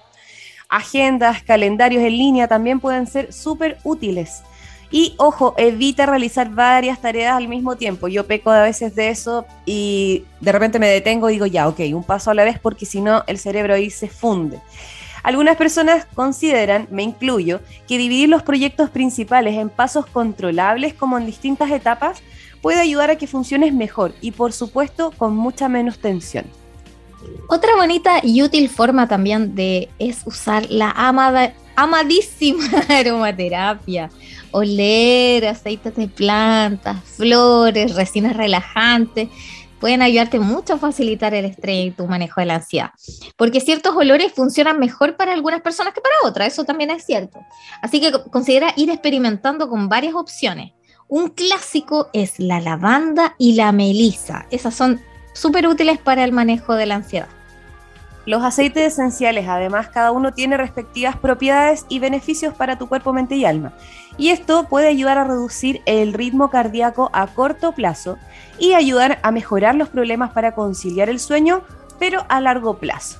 Agendas, 0.70 1.43
calendarios 1.43 2.03
en 2.03 2.18
línea 2.18 2.47
también 2.47 2.80
pueden 2.80 3.07
ser 3.07 3.34
súper 3.34 3.78
útiles. 3.84 4.43
Y 4.90 5.16
ojo, 5.18 5.54
evita 5.58 6.06
realizar 6.06 6.50
varias 6.50 7.02
tareas 7.02 7.36
al 7.36 7.48
mismo 7.48 7.76
tiempo. 7.76 8.08
Yo 8.08 8.26
peco 8.26 8.52
a 8.52 8.64
veces 8.64 8.96
de 8.96 9.10
eso 9.10 9.46
y 9.66 10.24
de 10.40 10.52
repente 10.52 10.80
me 10.80 10.88
detengo 10.88 11.30
y 11.30 11.34
digo, 11.34 11.46
ya, 11.46 11.68
ok, 11.68 11.82
un 11.94 12.04
paso 12.04 12.32
a 12.32 12.34
la 12.34 12.46
vez 12.46 12.58
porque 12.60 12.86
si 12.86 13.02
no 13.02 13.24
el 13.28 13.38
cerebro 13.38 13.74
ahí 13.74 13.90
se 13.90 14.08
funde. 14.08 14.60
Algunas 15.24 15.58
personas 15.58 16.06
consideran, 16.14 16.88
me 16.90 17.04
incluyo, 17.04 17.60
que 17.86 17.98
dividir 17.98 18.30
los 18.30 18.44
proyectos 18.44 18.90
principales 18.90 19.56
en 19.56 19.70
pasos 19.70 20.06
controlables 20.06 20.94
como 20.94 21.18
en 21.18 21.26
distintas 21.26 21.70
etapas 21.72 22.22
puede 22.62 22.80
ayudar 22.80 23.10
a 23.10 23.18
que 23.18 23.28
funciones 23.28 23.74
mejor 23.74 24.14
y 24.22 24.32
por 24.32 24.54
supuesto 24.54 25.12
con 25.18 25.36
mucha 25.36 25.68
menos 25.68 26.00
tensión. 26.00 26.46
Otra 27.50 27.76
bonita 27.76 28.20
y 28.24 28.42
útil 28.42 28.70
forma 28.70 29.08
también 29.08 29.54
de 29.56 29.90
es 30.00 30.22
usar 30.26 30.68
la 30.70 30.92
amada, 30.92 31.54
amadísima 31.78 32.67
aromaterapia. 32.89 34.09
Oler 34.51 35.45
aceites 35.45 35.95
de 35.95 36.07
plantas, 36.07 36.97
flores, 37.03 37.95
resinas 37.95 38.36
relajantes 38.36 39.30
pueden 39.80 40.01
ayudarte 40.01 40.39
mucho 40.39 40.73
a 40.73 40.78
facilitar 40.78 41.36
el 41.36 41.45
estrés 41.45 41.88
y 41.88 41.91
tu 41.91 42.07
manejo 42.07 42.41
de 42.41 42.47
la 42.47 42.55
ansiedad. 42.55 42.89
Porque 43.36 43.61
ciertos 43.61 43.95
olores 43.95 44.34
funcionan 44.34 44.80
mejor 44.80 45.15
para 45.15 45.34
algunas 45.34 45.61
personas 45.61 45.93
que 45.93 46.01
para 46.01 46.15
otras, 46.23 46.53
eso 46.53 46.63
también 46.63 46.89
es 46.89 47.05
cierto. 47.05 47.39
Así 47.82 48.01
que 48.01 48.11
considera 48.32 48.73
ir 48.75 48.89
experimentando 48.89 49.69
con 49.69 49.88
varias 49.88 50.15
opciones. 50.15 50.73
Un 51.07 51.30
clásico 51.30 52.09
es 52.11 52.39
la 52.39 52.59
lavanda 52.59 53.36
y 53.38 53.53
la 53.53 53.71
melisa. 53.71 54.47
Esas 54.49 54.73
son 54.73 54.99
súper 55.34 55.67
útiles 55.67 55.99
para 55.99 56.23
el 56.23 56.32
manejo 56.32 56.73
de 56.73 56.88
la 56.88 56.95
ansiedad. 56.95 57.30
Los 58.28 58.43
aceites 58.43 58.91
esenciales, 58.91 59.47
además, 59.47 59.88
cada 59.88 60.11
uno 60.11 60.34
tiene 60.34 60.57
respectivas 60.57 61.15
propiedades 61.15 61.86
y 61.88 61.99
beneficios 61.99 62.53
para 62.53 62.78
tu 62.78 62.89
cuerpo, 62.89 63.13
mente 63.13 63.38
y 63.38 63.45
alma. 63.45 63.71
Y 64.17 64.32
esto 64.32 64.65
puede 64.65 64.89
ayudar 64.89 65.17
a 65.17 65.23
reducir 65.23 65.82
el 65.86 66.11
ritmo 66.11 66.49
cardíaco 66.49 67.09
a 67.13 67.28
corto 67.28 67.71
plazo 67.71 68.17
y 68.59 68.73
ayudar 68.73 69.19
a 69.23 69.32
mejorar 69.32 69.75
los 69.75 69.88
problemas 69.88 70.34
para 70.34 70.51
conciliar 70.51 71.07
el 71.07 71.21
sueño, 71.21 71.61
pero 71.99 72.25
a 72.28 72.41
largo 72.41 72.80
plazo. 72.80 73.17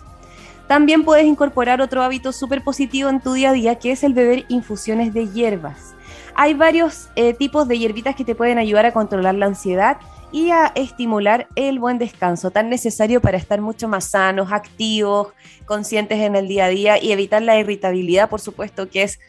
También 0.67 1.05
puedes 1.05 1.25
incorporar 1.25 1.79
otro 1.79 2.03
hábito 2.03 2.33
súper 2.33 2.61
positivo 2.61 3.07
en 3.07 3.21
tu 3.21 3.31
día 3.31 3.51
a 3.51 3.53
día, 3.53 3.75
que 3.75 3.93
es 3.93 4.03
el 4.03 4.13
beber 4.13 4.43
infusiones 4.49 5.13
de 5.13 5.29
hierbas. 5.29 5.95
Hay 6.35 6.53
varios 6.53 7.07
eh, 7.15 7.33
tipos 7.33 7.69
de 7.69 7.79
hierbitas 7.79 8.13
que 8.13 8.25
te 8.25 8.35
pueden 8.35 8.57
ayudar 8.57 8.85
a 8.85 8.91
controlar 8.91 9.35
la 9.35 9.45
ansiedad 9.45 9.99
y 10.32 10.51
a 10.51 10.67
estimular 10.75 11.47
el 11.55 11.80
buen 11.80 11.97
descanso, 11.97 12.51
tan 12.51 12.69
necesario 12.69 13.21
para 13.21 13.38
estar 13.38 13.61
mucho 13.61 13.88
más 13.88 14.09
sanos, 14.09 14.51
activos, 14.51 15.30
conscientes 15.65 16.19
en 16.19 16.36
el 16.36 16.47
día 16.47 16.65
a 16.65 16.69
día 16.69 17.03
y 17.03 17.11
evitar 17.11 17.41
la 17.41 17.57
irritabilidad, 17.57 18.30
por 18.30 18.41
supuesto, 18.41 18.89
que 18.89 19.03
es 19.03 19.19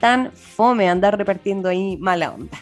tan 0.00 0.32
fome 0.32 0.88
andar 0.88 1.16
repartiendo 1.18 1.68
ahí 1.68 1.96
mala 1.98 2.32
onda. 2.32 2.58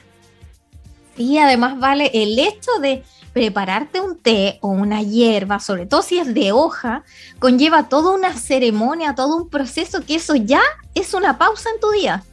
Y 1.17 1.39
además 1.39 1.79
vale 1.79 2.11
el 2.13 2.39
hecho 2.39 2.73
de 2.81 3.05
prepararte 3.33 4.01
un 4.01 4.19
té 4.19 4.59
o 4.61 4.69
una 4.69 5.03
hierba, 5.03 5.61
sobre 5.61 5.87
todo 5.87 6.03
si 6.03 6.19
es 6.19 6.35
de 6.35 6.53
hoja, 6.53 7.05
conlleva 7.39 7.89
toda 7.89 8.13
una 8.13 8.33
ceremonia, 8.33 9.15
todo 9.15 9.37
un 9.37 9.49
proceso 9.49 10.05
que 10.05 10.17
eso 10.17 10.35
ya 10.35 10.63
es 10.95 11.15
una 11.15 11.39
pausa 11.39 11.69
en 11.73 11.81
tu 11.81 11.91
día 11.91 12.25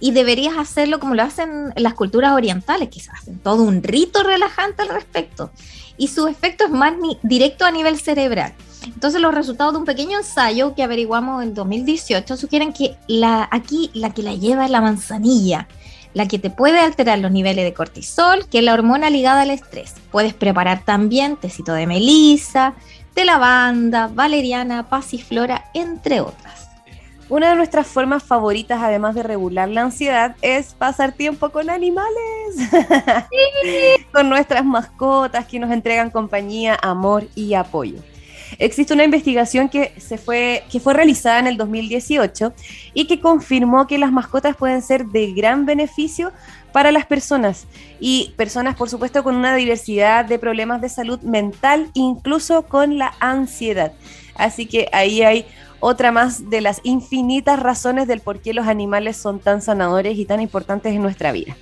y 0.00 0.12
deberías 0.12 0.56
hacerlo 0.56 1.00
como 1.00 1.14
lo 1.14 1.22
hacen 1.22 1.72
las 1.76 1.94
culturas 1.94 2.32
orientales, 2.32 2.88
que 2.88 3.00
hacen 3.10 3.38
todo 3.38 3.62
un 3.62 3.82
rito 3.82 4.22
relajante 4.22 4.82
al 4.82 4.88
respecto. 4.88 5.50
Y 5.96 6.08
su 6.08 6.26
efecto 6.26 6.64
es 6.64 6.70
más 6.70 6.94
directo 7.22 7.64
a 7.64 7.70
nivel 7.70 7.98
cerebral. 7.98 8.52
Entonces 8.84 9.20
los 9.20 9.34
resultados 9.34 9.72
de 9.72 9.80
un 9.80 9.84
pequeño 9.84 10.18
ensayo 10.18 10.74
que 10.74 10.82
averiguamos 10.82 11.42
en 11.42 11.54
2018 11.54 12.36
sugieren 12.36 12.72
que 12.72 12.96
la, 13.08 13.48
aquí 13.50 13.90
la 13.94 14.12
que 14.12 14.22
la 14.22 14.34
lleva 14.34 14.66
es 14.66 14.70
la 14.70 14.80
manzanilla, 14.80 15.66
la 16.14 16.28
que 16.28 16.38
te 16.38 16.50
puede 16.50 16.78
alterar 16.78 17.18
los 17.18 17.32
niveles 17.32 17.64
de 17.64 17.74
cortisol, 17.74 18.46
que 18.46 18.58
es 18.58 18.64
la 18.64 18.74
hormona 18.74 19.10
ligada 19.10 19.42
al 19.42 19.50
estrés. 19.50 19.94
Puedes 20.12 20.34
preparar 20.34 20.84
también 20.84 21.36
tecito 21.36 21.72
de 21.72 21.86
melisa, 21.86 22.74
de 23.14 23.24
lavanda, 23.24 24.08
valeriana, 24.08 24.88
pasiflora, 24.88 25.70
entre 25.74 26.20
otras. 26.20 26.65
Una 27.28 27.50
de 27.50 27.56
nuestras 27.56 27.88
formas 27.88 28.22
favoritas, 28.22 28.80
además 28.80 29.16
de 29.16 29.24
regular 29.24 29.68
la 29.68 29.82
ansiedad, 29.82 30.36
es 30.42 30.74
pasar 30.74 31.12
tiempo 31.12 31.50
con 31.50 31.70
animales, 31.70 32.56
con 34.12 34.28
nuestras 34.28 34.64
mascotas 34.64 35.44
que 35.46 35.58
nos 35.58 35.72
entregan 35.72 36.10
compañía, 36.10 36.78
amor 36.80 37.26
y 37.34 37.54
apoyo. 37.54 37.98
Existe 38.58 38.94
una 38.94 39.02
investigación 39.02 39.68
que, 39.68 39.92
se 39.98 40.18
fue, 40.18 40.62
que 40.70 40.78
fue 40.78 40.94
realizada 40.94 41.40
en 41.40 41.48
el 41.48 41.56
2018 41.56 42.52
y 42.94 43.06
que 43.06 43.18
confirmó 43.18 43.88
que 43.88 43.98
las 43.98 44.12
mascotas 44.12 44.56
pueden 44.56 44.82
ser 44.82 45.06
de 45.06 45.32
gran 45.32 45.66
beneficio 45.66 46.32
para 46.72 46.92
las 46.92 47.06
personas 47.06 47.66
y 47.98 48.34
personas, 48.36 48.76
por 48.76 48.88
supuesto, 48.88 49.24
con 49.24 49.34
una 49.34 49.56
diversidad 49.56 50.24
de 50.24 50.38
problemas 50.38 50.80
de 50.80 50.88
salud 50.88 51.20
mental, 51.22 51.90
incluso 51.94 52.62
con 52.62 52.98
la 52.98 53.14
ansiedad. 53.18 53.92
Así 54.36 54.66
que 54.66 54.88
ahí 54.92 55.22
hay 55.22 55.46
otra 55.80 56.12
más 56.12 56.50
de 56.50 56.60
las 56.60 56.80
infinitas 56.82 57.60
razones 57.60 58.08
del 58.08 58.20
por 58.20 58.40
qué 58.40 58.54
los 58.54 58.66
animales 58.66 59.16
son 59.16 59.38
tan 59.40 59.62
sanadores 59.62 60.18
y 60.18 60.24
tan 60.24 60.40
importantes 60.40 60.94
en 60.94 61.02
nuestra 61.02 61.32
vida. 61.32 61.56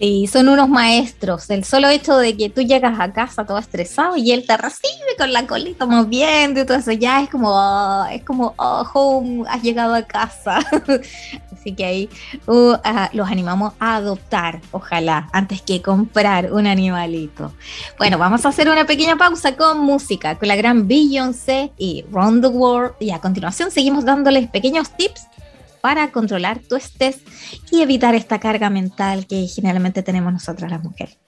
Sí, 0.00 0.26
son 0.28 0.48
unos 0.48 0.66
maestros. 0.70 1.50
El 1.50 1.62
solo 1.62 1.90
hecho 1.90 2.16
de 2.16 2.34
que 2.34 2.48
tú 2.48 2.62
llegas 2.62 2.98
a 2.98 3.12
casa 3.12 3.44
todo 3.44 3.58
estresado 3.58 4.16
y 4.16 4.32
él 4.32 4.46
te 4.46 4.56
recibe 4.56 5.14
con 5.18 5.30
la 5.30 5.46
colita 5.46 5.84
moviendo 5.84 6.62
y 6.62 6.64
todo 6.64 6.78
eso, 6.78 6.92
ya 6.92 7.22
es 7.22 7.28
como, 7.28 7.50
oh, 7.50 8.06
es 8.10 8.24
como, 8.24 8.54
oh, 8.56 8.88
home, 8.94 9.44
has 9.46 9.62
llegado 9.62 9.92
a 9.92 10.00
casa. 10.00 10.60
Así 11.52 11.74
que 11.74 11.84
ahí 11.84 12.08
uh, 12.46 12.76
ah, 12.82 13.10
los 13.12 13.30
animamos 13.30 13.74
a 13.78 13.96
adoptar, 13.96 14.62
ojalá, 14.70 15.28
antes 15.34 15.60
que 15.60 15.82
comprar 15.82 16.50
un 16.50 16.66
animalito. 16.66 17.52
Bueno, 17.98 18.16
vamos 18.16 18.46
a 18.46 18.48
hacer 18.48 18.70
una 18.70 18.86
pequeña 18.86 19.18
pausa 19.18 19.54
con 19.54 19.80
música, 19.80 20.38
con 20.38 20.48
la 20.48 20.56
gran 20.56 20.88
Beyoncé 20.88 21.72
y 21.76 22.06
Round 22.10 22.40
the 22.40 22.48
World. 22.48 22.94
Y 23.00 23.10
a 23.10 23.18
continuación 23.18 23.70
seguimos 23.70 24.06
dándoles 24.06 24.48
pequeños 24.48 24.88
tips 24.96 25.29
para 25.80 26.12
controlar 26.12 26.60
tu 26.60 26.76
estrés 26.76 27.18
y 27.70 27.82
evitar 27.82 28.14
esta 28.14 28.38
carga 28.38 28.70
mental 28.70 29.26
que 29.26 29.46
generalmente 29.46 30.02
tenemos 30.02 30.32
nosotras 30.32 30.70
las 30.70 30.82
mujeres. 30.82 31.18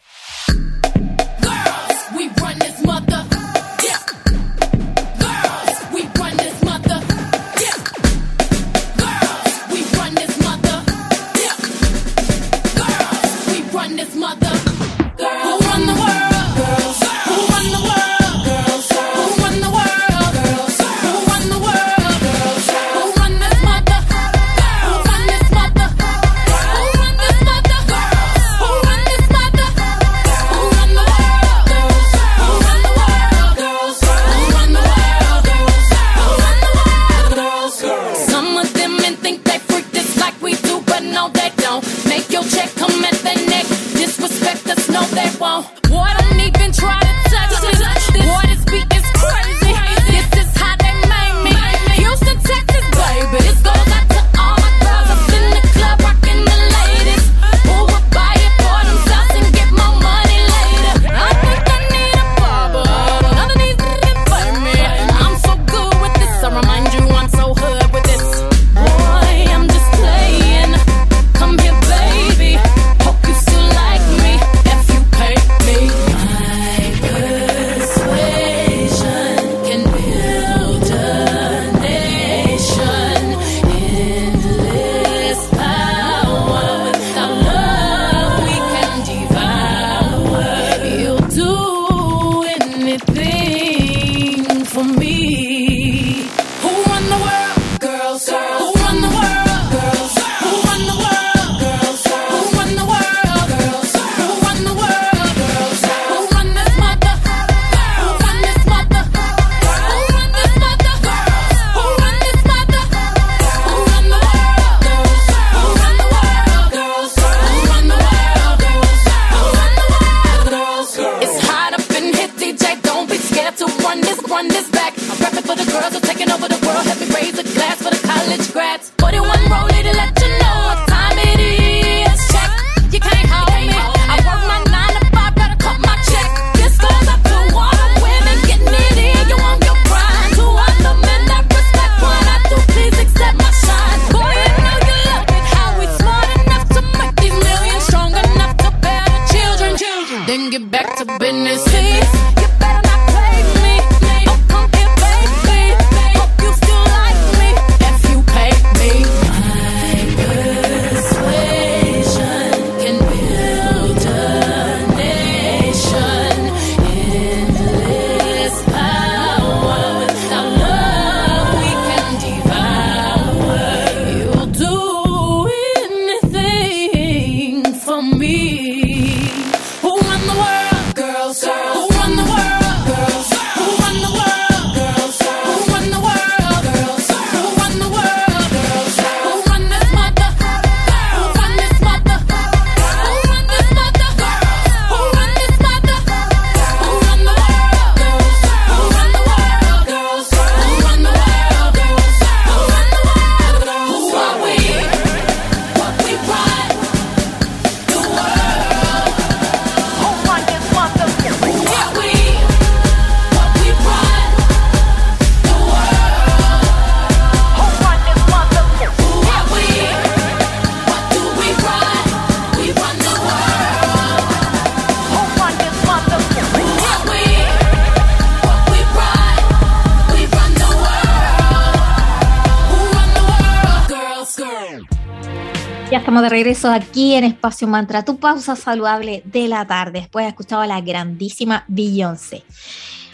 De 236.21 236.29
regreso 236.29 236.71
aquí 236.71 237.15
en 237.15 237.25
Espacio 237.25 237.67
Mantra, 237.67 238.05
tu 238.05 238.19
pausa 238.19 238.55
saludable 238.55 239.23
de 239.25 239.49
la 239.49 239.67
tarde, 239.67 240.01
después 240.01 240.25
de 240.25 240.31
escuchado 240.31 240.61
a 240.61 240.67
la 240.67 240.81
grandísima 240.81 241.65
Beyoncé. 241.69 242.45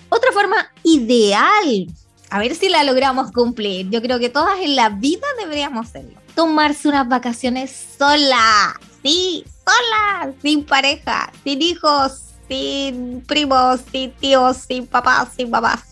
Otra 0.09 0.33
forma 0.33 0.57
ideal, 0.83 1.87
a 2.31 2.39
ver 2.39 2.55
si 2.57 2.69
la 2.69 2.83
logramos 2.83 3.31
cumplir, 3.31 3.89
yo 3.91 4.03
creo 4.03 4.19
que 4.19 4.31
todas 4.31 4.59
en 4.61 4.75
la 4.75 4.89
vida 4.89 5.27
deberíamos 5.39 5.87
hacerlo, 5.87 6.19
tomarse 6.35 6.89
unas 6.89 7.07
vacaciones 7.09 7.87
sola, 7.97 8.75
sí, 9.05 9.45
sola, 9.65 10.33
sin 10.43 10.65
pareja, 10.65 11.31
sin 11.45 11.63
hijos, 11.63 12.23
sin 12.49 13.21
primos, 13.21 13.81
sin 13.93 14.11
tíos, 14.13 14.57
sin 14.67 14.87
papás, 14.87 15.29
sin 15.37 15.51
papás. 15.51 15.85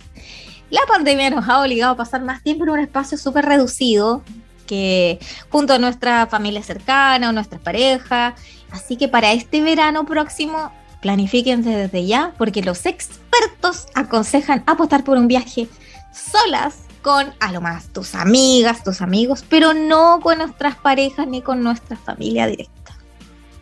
La 0.70 0.80
pandemia 0.88 1.30
nos 1.30 1.48
ha 1.48 1.60
obligado 1.60 1.92
a 1.92 1.96
pasar 1.96 2.22
más 2.22 2.42
tiempo 2.42 2.64
en 2.64 2.70
un 2.70 2.80
espacio 2.80 3.16
súper 3.16 3.44
reducido, 3.44 4.24
que 4.66 5.18
junto 5.48 5.72
a 5.72 5.78
nuestra 5.78 6.26
familia 6.26 6.62
cercana 6.62 7.30
o 7.30 7.32
nuestras 7.32 7.60
parejas. 7.60 8.34
Así 8.70 8.96
que 8.96 9.08
para 9.08 9.32
este 9.32 9.62
verano 9.62 10.04
próximo, 10.04 10.72
planifíquense 11.00 11.70
desde 11.70 12.06
ya, 12.06 12.34
porque 12.36 12.62
los 12.62 12.84
expertos 12.84 13.86
aconsejan 13.94 14.64
apostar 14.66 15.04
por 15.04 15.16
un 15.16 15.28
viaje 15.28 15.68
solas 16.12 16.80
con 17.02 17.32
a 17.38 17.52
lo 17.52 17.60
más 17.60 17.86
tus 17.92 18.16
amigas, 18.16 18.82
tus 18.82 19.00
amigos, 19.00 19.44
pero 19.48 19.72
no 19.72 20.18
con 20.20 20.38
nuestras 20.38 20.74
parejas 20.74 21.28
ni 21.28 21.40
con 21.40 21.62
nuestra 21.62 21.96
familia 21.96 22.46
directa. 22.48 22.85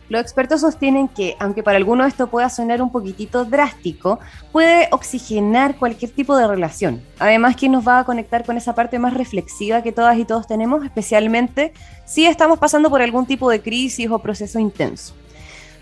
Los 0.07 0.21
expertos 0.21 0.61
sostienen 0.61 1.07
que, 1.07 1.35
aunque 1.39 1.63
para 1.63 1.77
algunos 1.77 2.07
esto 2.07 2.27
pueda 2.27 2.49
sonar 2.49 2.81
un 2.81 2.91
poquitito 2.91 3.43
drástico, 3.43 4.19
puede 4.51 4.87
oxigenar 4.91 5.77
cualquier 5.77 6.11
tipo 6.11 6.37
de 6.37 6.47
relación. 6.47 7.01
Además 7.17 7.55
que 7.55 7.69
nos 7.69 7.87
va 7.87 7.99
a 7.99 8.03
conectar 8.03 8.45
con 8.45 8.57
esa 8.57 8.75
parte 8.75 8.99
más 8.99 9.15
reflexiva 9.15 9.81
que 9.81 9.91
todas 9.91 10.17
y 10.17 10.25
todos 10.25 10.45
tenemos, 10.47 10.83
especialmente 10.85 11.73
si 12.05 12.25
estamos 12.25 12.59
pasando 12.59 12.89
por 12.89 13.01
algún 13.01 13.25
tipo 13.25 13.49
de 13.49 13.61
crisis 13.61 14.09
o 14.09 14.19
proceso 14.19 14.59
intenso. 14.59 15.15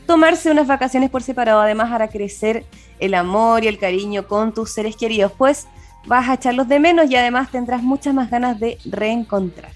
Tomarse 0.05 0.51
unas 0.51 0.67
vacaciones 0.67 1.09
por 1.09 1.21
separado 1.23 1.61
además 1.61 1.91
hará 1.91 2.07
crecer 2.09 2.65
el 2.99 3.13
amor 3.13 3.63
y 3.63 3.67
el 3.67 3.77
cariño 3.77 4.27
con 4.27 4.53
tus 4.53 4.73
seres 4.73 4.95
queridos, 4.95 5.31
pues 5.37 5.67
vas 6.05 6.29
a 6.29 6.33
echarlos 6.35 6.67
de 6.67 6.79
menos 6.79 7.09
y 7.09 7.15
además 7.15 7.51
tendrás 7.51 7.81
muchas 7.81 8.13
más 8.13 8.29
ganas 8.29 8.59
de 8.59 8.77
reencontrar. 8.85 9.71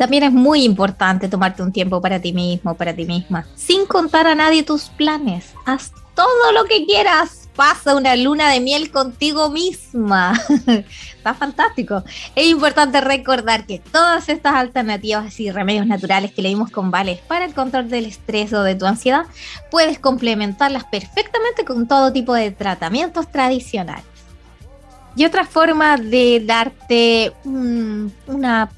También 0.00 0.22
es 0.22 0.32
muy 0.32 0.64
importante 0.64 1.28
tomarte 1.28 1.62
un 1.62 1.72
tiempo 1.72 2.00
para 2.00 2.18
ti 2.18 2.32
mismo, 2.32 2.74
para 2.74 2.94
ti 2.94 3.04
misma, 3.04 3.46
sin 3.54 3.84
contar 3.84 4.26
a 4.26 4.34
nadie 4.34 4.62
tus 4.62 4.84
planes. 4.84 5.52
Haz 5.66 5.92
todo 6.14 6.52
lo 6.54 6.64
que 6.64 6.86
quieras. 6.86 7.50
Pasa 7.54 7.94
una 7.94 8.16
luna 8.16 8.48
de 8.48 8.60
miel 8.60 8.90
contigo 8.90 9.50
misma. 9.50 10.32
Está 11.18 11.34
fantástico. 11.34 12.02
Es 12.34 12.46
importante 12.46 13.02
recordar 13.02 13.66
que 13.66 13.78
todas 13.78 14.30
estas 14.30 14.54
alternativas 14.54 15.38
y 15.38 15.50
remedios 15.50 15.86
naturales 15.86 16.32
que 16.32 16.40
leímos 16.40 16.70
con 16.70 16.90
Vales 16.90 17.18
para 17.28 17.44
el 17.44 17.52
control 17.52 17.90
del 17.90 18.06
estrés 18.06 18.54
o 18.54 18.62
de 18.62 18.76
tu 18.76 18.86
ansiedad, 18.86 19.26
puedes 19.70 19.98
complementarlas 19.98 20.84
perfectamente 20.84 21.66
con 21.66 21.86
todo 21.86 22.10
tipo 22.10 22.32
de 22.32 22.52
tratamientos 22.52 23.30
tradicionales. 23.30 24.19
Y 25.20 25.26
otra 25.26 25.44
forma 25.44 25.98
de 25.98 26.42
darte 26.46 27.34
un 27.44 28.10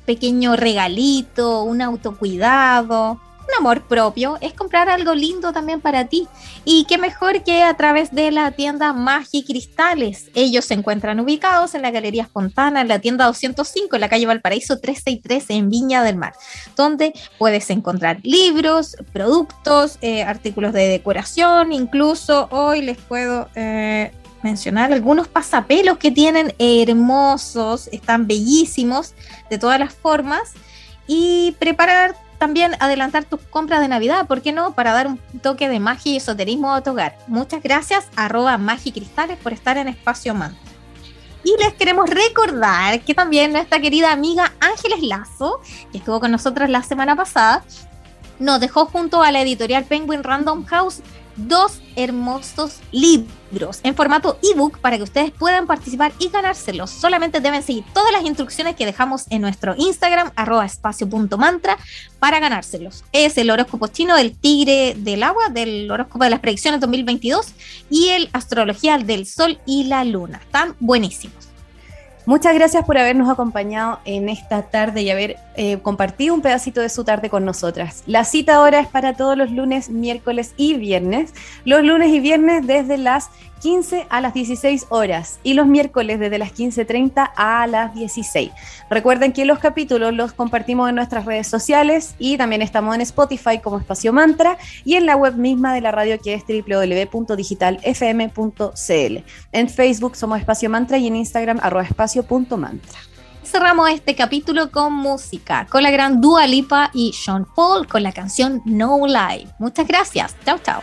pequeño 0.04 0.56
regalito, 0.56 1.62
un 1.62 1.80
autocuidado, 1.80 3.12
un 3.12 3.54
amor 3.60 3.82
propio, 3.82 4.38
es 4.40 4.52
comprar 4.52 4.88
algo 4.88 5.14
lindo 5.14 5.52
también 5.52 5.80
para 5.80 6.06
ti. 6.06 6.26
Y 6.64 6.84
qué 6.88 6.98
mejor 6.98 7.44
que 7.44 7.62
a 7.62 7.74
través 7.74 8.10
de 8.10 8.32
la 8.32 8.50
tienda 8.50 8.92
Magi 8.92 9.44
Cristales. 9.44 10.32
Ellos 10.34 10.64
se 10.64 10.74
encuentran 10.74 11.20
ubicados 11.20 11.76
en 11.76 11.82
la 11.82 11.92
Galería 11.92 12.26
Fontana, 12.26 12.80
en 12.80 12.88
la 12.88 12.98
tienda 12.98 13.26
205, 13.26 13.94
en 13.94 14.00
la 14.00 14.08
calle 14.08 14.26
Valparaíso 14.26 14.80
363, 14.80 15.50
en 15.50 15.70
Viña 15.70 16.02
del 16.02 16.16
Mar, 16.16 16.32
donde 16.76 17.12
puedes 17.38 17.70
encontrar 17.70 18.18
libros, 18.24 18.96
productos, 19.12 19.96
eh, 20.02 20.24
artículos 20.24 20.72
de 20.72 20.88
decoración, 20.88 21.70
incluso 21.70 22.48
hoy 22.50 22.82
les 22.82 22.98
puedo... 22.98 23.48
Eh, 23.54 24.10
mencionar 24.42 24.92
algunos 24.92 25.28
pasapelos 25.28 25.98
que 25.98 26.10
tienen 26.10 26.54
hermosos, 26.58 27.88
están 27.92 28.26
bellísimos 28.26 29.14
de 29.50 29.58
todas 29.58 29.78
las 29.78 29.94
formas 29.94 30.52
y 31.06 31.56
preparar 31.58 32.16
también 32.38 32.72
adelantar 32.80 33.24
tus 33.24 33.40
compras 33.40 33.80
de 33.80 33.86
Navidad, 33.86 34.26
¿por 34.26 34.42
qué 34.42 34.50
no? 34.50 34.74
Para 34.74 34.92
dar 34.92 35.06
un 35.06 35.18
toque 35.42 35.68
de 35.68 35.78
magia 35.78 36.12
y 36.12 36.16
esoterismo 36.16 36.74
a 36.74 36.82
tu 36.82 36.90
hogar. 36.90 37.16
Muchas 37.28 37.62
gracias, 37.62 38.08
arroba 38.16 38.58
magicristales, 38.58 39.38
por 39.38 39.52
estar 39.52 39.78
en 39.78 39.86
Espacio 39.86 40.34
Mantra. 40.34 40.58
Y 41.44 41.54
les 41.62 41.74
queremos 41.74 42.10
recordar 42.10 43.00
que 43.00 43.14
también 43.14 43.52
nuestra 43.52 43.80
querida 43.80 44.10
amiga 44.10 44.52
Ángeles 44.58 45.02
Lazo, 45.02 45.60
que 45.92 45.98
estuvo 45.98 46.18
con 46.18 46.32
nosotros 46.32 46.68
la 46.68 46.82
semana 46.82 47.14
pasada, 47.14 47.64
nos 48.40 48.58
dejó 48.58 48.86
junto 48.86 49.22
a 49.22 49.30
la 49.30 49.42
editorial 49.42 49.84
Penguin 49.84 50.24
Random 50.24 50.64
House 50.64 51.00
dos 51.36 51.80
hermosos 51.96 52.80
libros 52.90 53.80
en 53.82 53.94
formato 53.94 54.38
ebook 54.42 54.78
para 54.78 54.96
que 54.96 55.02
ustedes 55.02 55.30
puedan 55.30 55.66
participar 55.66 56.12
y 56.18 56.28
ganárselos. 56.28 56.90
Solamente 56.90 57.40
deben 57.40 57.62
seguir 57.62 57.84
todas 57.92 58.12
las 58.12 58.24
instrucciones 58.24 58.76
que 58.76 58.86
dejamos 58.86 59.26
en 59.30 59.42
nuestro 59.42 59.74
Instagram, 59.76 60.32
arroba 60.36 60.64
espacio.mantra, 60.64 61.76
para 62.18 62.40
ganárselos. 62.40 63.04
Es 63.12 63.36
el 63.38 63.50
horóscopo 63.50 63.88
chino 63.88 64.16
del 64.16 64.36
tigre 64.36 64.94
del 64.96 65.22
agua, 65.22 65.48
del 65.50 65.90
horóscopo 65.90 66.24
de 66.24 66.30
las 66.30 66.40
predicciones 66.40 66.80
2022 66.80 67.46
y 67.90 68.08
el 68.08 68.30
astrología 68.32 68.98
del 68.98 69.26
sol 69.26 69.58
y 69.66 69.84
la 69.84 70.04
luna. 70.04 70.40
Están 70.42 70.76
buenísimos. 70.80 71.51
Muchas 72.24 72.54
gracias 72.54 72.84
por 72.84 72.98
habernos 72.98 73.28
acompañado 73.28 73.98
en 74.04 74.28
esta 74.28 74.62
tarde 74.62 75.02
y 75.02 75.10
haber 75.10 75.36
eh, 75.56 75.78
compartido 75.82 76.34
un 76.34 76.40
pedacito 76.40 76.80
de 76.80 76.88
su 76.88 77.02
tarde 77.02 77.28
con 77.28 77.44
nosotras. 77.44 78.04
La 78.06 78.24
cita 78.24 78.54
ahora 78.54 78.78
es 78.78 78.86
para 78.86 79.14
todos 79.14 79.36
los 79.36 79.50
lunes, 79.50 79.90
miércoles 79.90 80.54
y 80.56 80.74
viernes. 80.74 81.34
Los 81.64 81.82
lunes 81.82 82.10
y 82.10 82.20
viernes 82.20 82.64
desde 82.64 82.96
las 82.96 83.30
15 83.62 84.06
a 84.10 84.20
las 84.20 84.34
16 84.34 84.86
horas 84.88 85.38
y 85.44 85.54
los 85.54 85.68
miércoles 85.68 86.18
desde 86.18 86.38
las 86.38 86.52
15.30 86.52 87.30
a 87.36 87.68
las 87.68 87.94
16. 87.94 88.50
Recuerden 88.90 89.32
que 89.32 89.44
los 89.44 89.60
capítulos 89.60 90.12
los 90.12 90.32
compartimos 90.32 90.88
en 90.88 90.96
nuestras 90.96 91.24
redes 91.24 91.46
sociales 91.46 92.16
y 92.18 92.36
también 92.36 92.60
estamos 92.60 92.96
en 92.96 93.02
Spotify 93.02 93.60
como 93.62 93.78
Espacio 93.78 94.12
Mantra 94.12 94.58
y 94.84 94.96
en 94.96 95.06
la 95.06 95.14
web 95.16 95.36
misma 95.36 95.72
de 95.74 95.80
la 95.80 95.92
radio 95.92 96.18
que 96.20 96.34
es 96.34 96.42
www.digitalfm.cl. 96.44 99.18
En 99.52 99.68
Facebook 99.68 100.16
somos 100.16 100.40
Espacio 100.40 100.68
Mantra 100.68 100.98
y 100.98 101.06
en 101.06 101.14
Instagram 101.14 101.60
arroba 101.62 101.84
espacio.mantra 101.84 103.11
cerramos 103.52 103.90
este 103.90 104.14
capítulo 104.14 104.70
con 104.70 104.94
música, 104.94 105.66
con 105.68 105.82
la 105.82 105.90
gran 105.90 106.22
Dua 106.22 106.46
Lipa 106.46 106.90
y 106.94 107.12
Sean 107.12 107.46
Paul 107.54 107.86
con 107.86 108.02
la 108.02 108.10
canción 108.10 108.62
No 108.64 109.06
Lie. 109.06 109.46
Muchas 109.58 109.86
gracias. 109.86 110.34
Chao, 110.46 110.58
chao. 110.58 110.82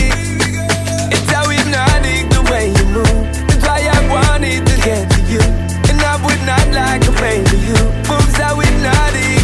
get 4.83 5.09
to 5.11 5.21
you, 5.31 5.39
and 5.89 6.01
I 6.01 6.15
would 6.25 6.41
not 6.45 6.67
like 6.73 7.07
a 7.07 7.11
pain 7.21 7.43
to 7.45 7.57
you. 7.57 7.77
Moves 8.09 8.39
I 8.39 8.53
would 8.53 8.77
not 8.81 9.15
eat. 9.15 9.40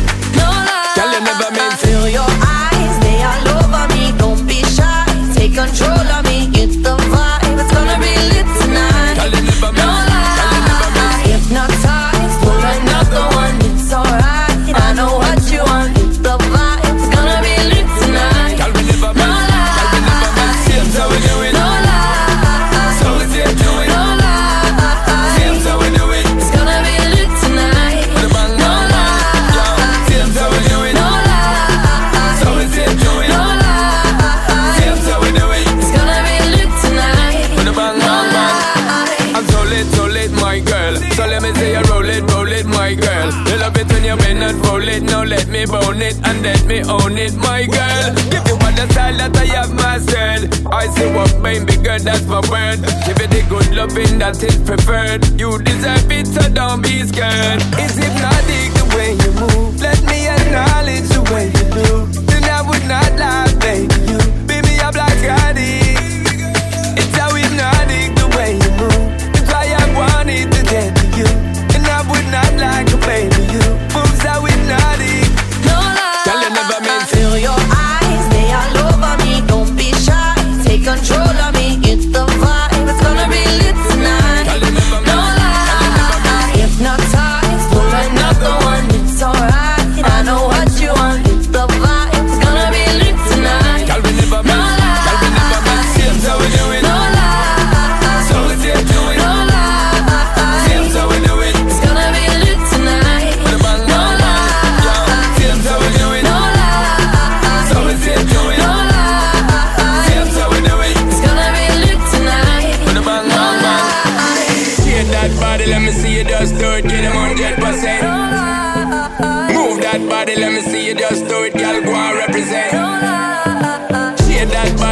is 54.44 54.58
preferred? 54.58 55.27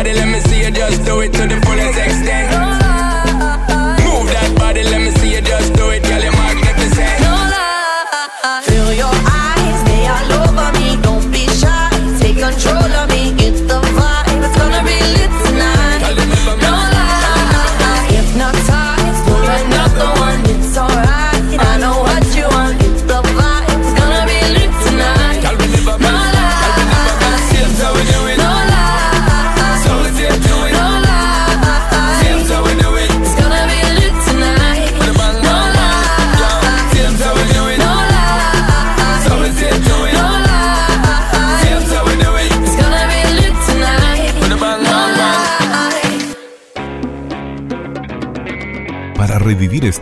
let 0.04 0.28
me 0.28 0.45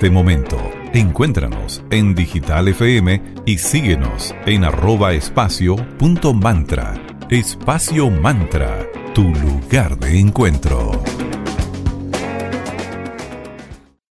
este 0.03 0.11
momento. 0.11 0.57
Encuéntranos 0.93 1.81
en 1.89 2.13
Digital 2.13 2.67
FM 2.67 3.21
y 3.45 3.57
síguenos 3.57 4.35
en 4.45 4.65
arroba 4.65 5.13
espacio 5.13 5.77
punto 5.97 6.33
mantra. 6.33 6.93
Espacio 7.29 8.09
Mantra, 8.09 8.85
tu 9.13 9.23
lugar 9.23 9.97
de 9.97 10.19
encuentro. 10.19 11.02